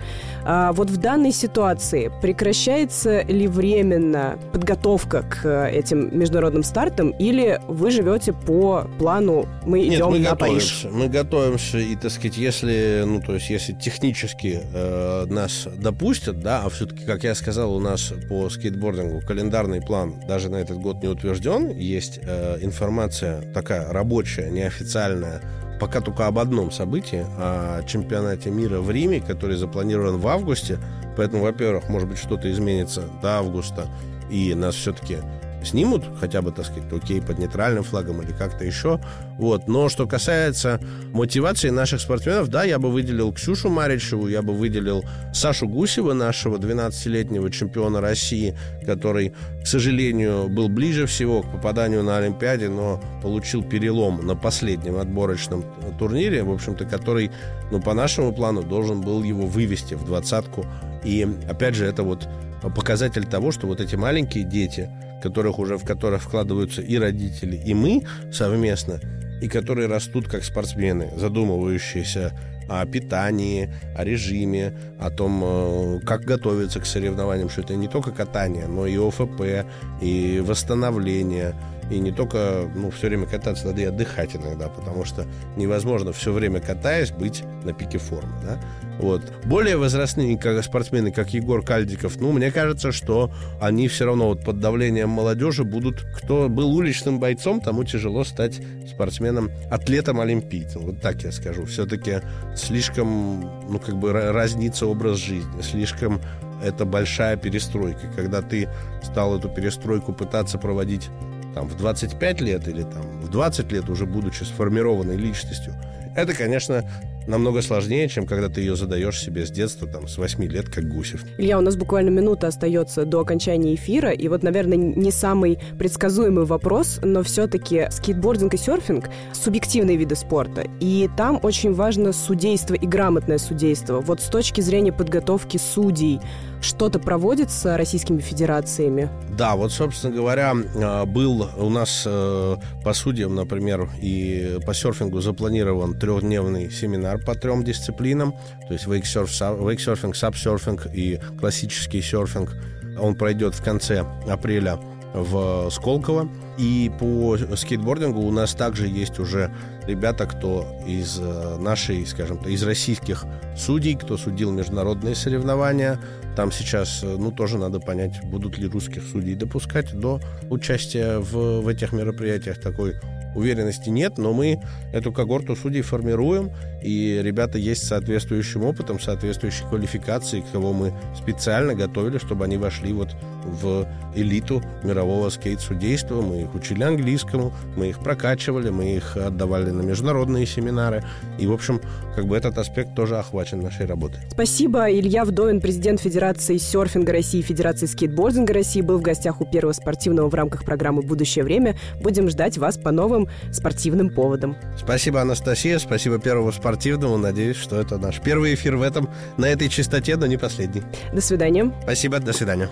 А 0.45 0.71
вот 0.73 0.89
в 0.89 0.97
данной 0.97 1.31
ситуации 1.31 2.11
прекращается 2.21 3.23
ли 3.23 3.47
временно 3.47 4.02
именно 4.03 4.37
подготовка 4.51 5.23
к 5.23 5.45
э, 5.45 5.71
этим 5.71 6.17
международным 6.17 6.63
стартам, 6.63 7.11
или 7.11 7.59
вы 7.67 7.91
живете 7.91 8.33
по 8.33 8.87
плану 8.99 9.47
«мы 9.65 9.81
Нет, 9.81 9.95
идем 9.95 10.11
мы 10.11 10.19
на 10.19 10.31
готовимся. 10.31 10.83
Париж»? 10.83 10.87
Мы 10.91 11.07
готовимся, 11.07 11.77
и, 11.79 11.95
так 11.95 12.11
сказать, 12.11 12.37
если, 12.37 13.03
ну, 13.05 13.21
то 13.21 13.33
есть, 13.33 13.49
если 13.49 13.73
технически 13.73 14.61
э, 14.73 15.25
нас 15.29 15.67
допустят, 15.77 16.41
да, 16.41 16.63
а 16.65 16.69
все-таки, 16.69 17.05
как 17.05 17.23
я 17.23 17.35
сказал, 17.35 17.75
у 17.75 17.79
нас 17.79 18.13
по 18.29 18.49
скейтбордингу 18.49 19.21
календарный 19.25 19.81
план 19.81 20.15
даже 20.27 20.49
на 20.49 20.57
этот 20.57 20.77
год 20.77 21.01
не 21.01 21.09
утвержден, 21.09 21.69
есть 21.69 22.19
э, 22.21 22.57
информация 22.61 23.41
такая 23.53 23.91
рабочая, 23.91 24.49
неофициальная, 24.49 25.41
пока 25.79 26.01
только 26.01 26.27
об 26.27 26.39
одном 26.39 26.71
событии, 26.71 27.25
о 27.37 27.83
чемпионате 27.83 28.49
мира 28.49 28.79
в 28.79 28.89
Риме, 28.91 29.19
который 29.19 29.57
запланирован 29.57 30.17
в 30.17 30.27
августе. 30.27 30.79
Поэтому, 31.17 31.43
во-первых, 31.43 31.89
может 31.89 32.09
быть, 32.09 32.17
что-то 32.17 32.51
изменится 32.51 33.03
до 33.21 33.37
августа, 33.39 33.87
и 34.29 34.53
нас 34.55 34.75
все-таки 34.75 35.17
снимут, 35.65 36.03
хотя 36.19 36.41
бы, 36.41 36.51
так 36.51 36.65
сказать, 36.65 36.91
окей, 36.91 37.21
под 37.21 37.39
нейтральным 37.39 37.83
флагом 37.83 38.21
или 38.21 38.31
как-то 38.31 38.65
еще. 38.65 38.99
Вот. 39.37 39.67
Но 39.67 39.89
что 39.89 40.07
касается 40.07 40.79
мотивации 41.11 41.69
наших 41.69 42.01
спортсменов, 42.01 42.49
да, 42.49 42.63
я 42.63 42.79
бы 42.79 42.91
выделил 42.91 43.31
Ксюшу 43.33 43.69
Маричеву, 43.69 44.27
я 44.27 44.41
бы 44.41 44.53
выделил 44.53 45.03
Сашу 45.33 45.67
Гусева, 45.67 46.13
нашего 46.13 46.57
12-летнего 46.57 47.51
чемпиона 47.51 48.01
России, 48.01 48.57
который, 48.85 49.33
к 49.61 49.67
сожалению, 49.67 50.47
был 50.49 50.69
ближе 50.69 51.05
всего 51.05 51.41
к 51.41 51.51
попаданию 51.51 52.03
на 52.03 52.17
Олимпиаде, 52.17 52.69
но 52.69 53.01
получил 53.21 53.63
перелом 53.63 54.25
на 54.25 54.35
последнем 54.35 54.97
отборочном 54.97 55.63
турнире, 55.97 56.43
в 56.43 56.51
общем-то, 56.51 56.85
который, 56.85 57.31
ну, 57.71 57.81
по 57.81 57.93
нашему 57.93 58.33
плану, 58.33 58.63
должен 58.63 59.01
был 59.01 59.23
его 59.23 59.45
вывести 59.45 59.95
в 59.95 60.05
двадцатку. 60.05 60.65
И, 61.03 61.27
опять 61.49 61.75
же, 61.75 61.85
это 61.85 62.03
вот 62.03 62.27
показатель 62.75 63.25
того, 63.25 63.51
что 63.51 63.67
вот 63.67 63.81
эти 63.81 63.95
маленькие 63.95 64.43
дети, 64.43 64.89
которых 65.23 65.57
уже 65.59 65.77
в 65.77 65.85
которых 65.85 66.21
вкладываются 66.21 66.81
и 66.81 66.97
родители, 66.97 67.55
и 67.55 67.73
мы 67.73 68.03
совместно, 68.31 68.99
и 69.41 69.47
которые 69.47 69.87
растут 69.87 70.27
как 70.27 70.43
спортсмены, 70.43 71.11
задумывающиеся 71.15 72.33
о 72.69 72.85
питании, 72.85 73.69
о 73.97 74.03
режиме, 74.03 74.73
о 74.99 75.09
том, 75.09 75.41
э, 75.43 75.99
как 76.05 76.21
готовиться 76.21 76.79
к 76.79 76.85
соревнованиям, 76.85 77.49
что 77.49 77.61
это 77.61 77.75
не 77.75 77.87
только 77.87 78.11
катание, 78.11 78.67
но 78.67 78.85
и 78.85 78.97
ОФП, 78.97 79.65
и 80.01 80.41
восстановление, 80.45 81.55
И 81.91 81.99
не 81.99 82.11
только, 82.11 82.71
ну, 82.75 82.89
все 82.91 83.07
время 83.07 83.25
кататься, 83.27 83.67
надо 83.67 83.81
и 83.81 83.85
отдыхать 83.85 84.35
иногда, 84.35 84.69
потому 84.69 85.03
что 85.05 85.25
невозможно 85.57 86.11
все 86.13 86.31
время 86.31 86.61
катаясь 86.61 87.11
быть 87.11 87.43
на 87.65 87.73
пике 87.73 87.97
формы, 87.97 88.33
да. 88.41 88.59
Вот. 88.99 89.21
Более 89.45 89.77
возрастные 89.77 90.37
как 90.37 90.63
спортсмены, 90.63 91.11
как 91.11 91.33
Егор 91.33 91.63
Кальдиков, 91.63 92.19
ну, 92.19 92.31
мне 92.31 92.51
кажется, 92.51 92.91
что 92.91 93.31
они 93.59 93.87
все 93.87 94.05
равно 94.05 94.27
вот 94.27 94.43
под 94.43 94.59
давлением 94.59 95.09
молодежи 95.09 95.63
будут... 95.63 96.05
Кто 96.15 96.47
был 96.47 96.75
уличным 96.75 97.19
бойцом, 97.19 97.59
тому 97.59 97.83
тяжело 97.83 98.23
стать 98.23 98.61
спортсменом, 98.87 99.51
атлетом-олимпийцем. 99.71 100.83
Вот 100.83 101.01
так 101.01 101.23
я 101.23 101.31
скажу. 101.31 101.65
Все-таки 101.65 102.21
слишком, 102.55 103.41
ну, 103.69 103.79
как 103.79 103.97
бы 103.97 104.13
разнится 104.13 104.85
образ 104.85 105.17
жизни, 105.17 105.61
слишком 105.61 106.21
это 106.63 106.85
большая 106.85 107.35
перестройка. 107.35 108.07
Когда 108.15 108.41
ты 108.41 108.69
стал 109.03 109.37
эту 109.37 109.49
перестройку 109.49 110.13
пытаться 110.13 110.57
проводить 110.57 111.09
там, 111.53 111.67
в 111.67 111.75
25 111.75 112.41
лет 112.41 112.67
или 112.67 112.83
там, 112.83 113.21
в 113.21 113.29
20 113.29 113.71
лет, 113.71 113.89
уже 113.89 114.05
будучи 114.05 114.43
сформированной 114.43 115.17
личностью, 115.17 115.73
это, 116.15 116.33
конечно, 116.33 116.83
намного 117.27 117.61
сложнее, 117.61 118.07
чем 118.09 118.25
когда 118.25 118.49
ты 118.49 118.61
ее 118.61 118.75
задаешь 118.75 119.19
себе 119.19 119.45
с 119.45 119.51
детства, 119.51 119.87
там, 119.87 120.07
с 120.07 120.17
8 120.17 120.43
лет, 120.45 120.69
как 120.69 120.87
Гусев. 120.87 121.23
Илья, 121.37 121.57
у 121.57 121.61
нас 121.61 121.75
буквально 121.75 122.09
минута 122.09 122.47
остается 122.47 123.05
до 123.05 123.19
окончания 123.19 123.75
эфира, 123.75 124.11
и 124.11 124.27
вот, 124.27 124.43
наверное, 124.43 124.77
не 124.77 125.11
самый 125.11 125.59
предсказуемый 125.77 126.45
вопрос, 126.45 126.99
но 127.03 127.23
все-таки 127.23 127.87
скейтбординг 127.91 128.53
и 128.53 128.57
серфинг— 128.57 129.09
субъективные 129.33 129.97
виды 129.97 130.15
спорта, 130.15 130.65
и 130.79 131.09
там 131.17 131.39
очень 131.43 131.73
важно 131.73 132.13
судейство 132.13 132.75
и 132.75 132.85
грамотное 132.85 133.37
судейство. 133.37 133.99
Вот 133.99 134.21
с 134.21 134.27
точки 134.27 134.61
зрения 134.61 134.91
подготовки 134.91 135.57
судей, 135.57 136.19
что-то 136.63 136.99
проводится 136.99 137.77
российскими 137.77 138.19
федерациями? 138.19 139.09
Да, 139.37 139.55
вот, 139.55 139.71
собственно 139.71 140.15
говоря, 140.15 140.53
а, 140.75 141.05
был 141.05 141.49
у 141.57 141.69
нас 141.69 142.03
э, 142.05 142.55
по 142.83 142.93
судьям, 142.93 143.35
например, 143.35 143.89
и 144.01 144.59
по 144.65 144.73
серфингу 144.73 145.21
запланирован 145.21 145.97
трехдневный 145.97 146.71
семинар 146.71 147.19
по 147.19 147.35
трем 147.35 147.63
дисциплинам, 147.63 148.33
то 148.67 148.73
есть 148.73 148.87
вейксерфинг, 148.87 150.15
сабсерфинг 150.15 150.87
и 150.93 151.19
классический 151.39 152.01
серфинг. 152.01 152.55
Он 152.99 153.15
пройдет 153.15 153.55
в 153.55 153.63
конце 153.63 154.05
апреля 154.27 154.77
в 155.13 155.69
Сколково. 155.69 156.29
И 156.57 156.91
по 156.99 157.37
скейтбордингу 157.55 158.21
у 158.21 158.31
нас 158.31 158.53
также 158.53 158.87
есть 158.87 159.19
уже 159.19 159.51
ребята, 159.87 160.25
кто 160.25 160.65
из 160.87 161.19
э, 161.19 161.57
нашей, 161.57 162.05
скажем 162.05 162.37
так, 162.37 162.47
из 162.47 162.63
российских 162.63 163.25
судей, 163.57 163.95
кто 163.95 164.17
судил 164.17 164.51
международные 164.51 165.15
соревнования. 165.15 165.99
Там 166.35 166.51
сейчас, 166.51 167.01
э, 167.03 167.15
ну, 167.17 167.31
тоже 167.31 167.57
надо 167.57 167.79
понять, 167.79 168.23
будут 168.25 168.57
ли 168.57 168.67
русских 168.67 169.03
судей 169.03 169.35
допускать 169.35 169.97
до 169.99 170.19
участия 170.49 171.19
в, 171.19 171.61
в 171.61 171.67
этих 171.67 171.91
мероприятиях. 171.91 172.59
Такой 172.59 172.95
уверенности 173.35 173.89
нет, 173.89 174.17
но 174.17 174.33
мы 174.33 174.61
эту 174.93 175.11
когорту 175.11 175.55
судей 175.55 175.81
формируем, 175.81 176.51
и 176.83 177.21
ребята 177.23 177.57
есть 177.57 177.83
с 177.83 177.87
соответствующим 177.87 178.63
опытом, 178.63 178.99
соответствующей 178.99 179.63
квалификацией, 179.69 180.43
кого 180.51 180.73
мы 180.73 180.93
специально 181.15 181.73
готовили, 181.75 182.17
чтобы 182.17 182.45
они 182.45 182.57
вошли 182.57 182.93
вот 182.93 183.15
в 183.45 183.87
элиту 184.15 184.61
мирового 184.83 185.29
скейт-судейства. 185.29 186.21
Мы 186.21 186.43
их 186.43 186.55
учили 186.55 186.83
английскому, 186.83 187.53
мы 187.75 187.89
их 187.89 187.99
прокачивали, 187.99 188.69
мы 188.69 188.95
их 188.95 189.17
отдавали 189.17 189.69
на 189.69 189.81
международные 189.81 190.45
семинары. 190.45 191.03
И, 191.39 191.47
в 191.47 191.51
общем, 191.51 191.81
как 192.15 192.25
бы 192.25 192.37
этот 192.37 192.57
аспект 192.57 192.95
тоже 192.95 193.17
охвачен 193.17 193.61
нашей 193.61 193.85
работой. 193.85 194.19
Спасибо. 194.31 194.91
Илья 194.91 195.25
Вдовин, 195.25 195.61
президент 195.61 195.99
Федерации 195.99 196.57
серфинга 196.57 197.11
России 197.11 197.39
и 197.39 197.43
Федерации 197.43 197.85
скейтбординга 197.85 198.53
России, 198.53 198.81
был 198.81 198.99
в 198.99 199.01
гостях 199.01 199.41
у 199.41 199.45
первого 199.45 199.73
спортивного 199.73 200.29
в 200.29 200.33
рамках 200.33 200.63
программы 200.63 201.01
«Будущее 201.01 201.43
время». 201.43 201.75
Будем 202.01 202.29
ждать 202.29 202.57
вас 202.57 202.77
по 202.77 202.91
новым 202.91 203.27
спортивным 203.51 204.09
поводам. 204.09 204.55
Спасибо, 204.77 205.21
Анастасия. 205.21 205.79
Спасибо 205.79 206.19
первому 206.19 206.51
спортивному. 206.73 207.17
Надеюсь, 207.17 207.57
что 207.57 207.79
это 207.79 207.97
наш 207.97 208.19
первый 208.19 208.55
эфир 208.55 208.75
в 208.77 208.81
этом, 208.81 209.09
на 209.37 209.45
этой 209.45 209.69
частоте, 209.69 210.15
но 210.15 210.25
не 210.25 210.37
последний. 210.37 210.83
До 211.13 211.21
свидания. 211.21 211.71
Спасибо. 211.83 212.19
До 212.19 212.33
свидания. 212.33 212.69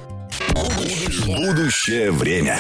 Будущее 1.28 2.12
время. 2.12 2.58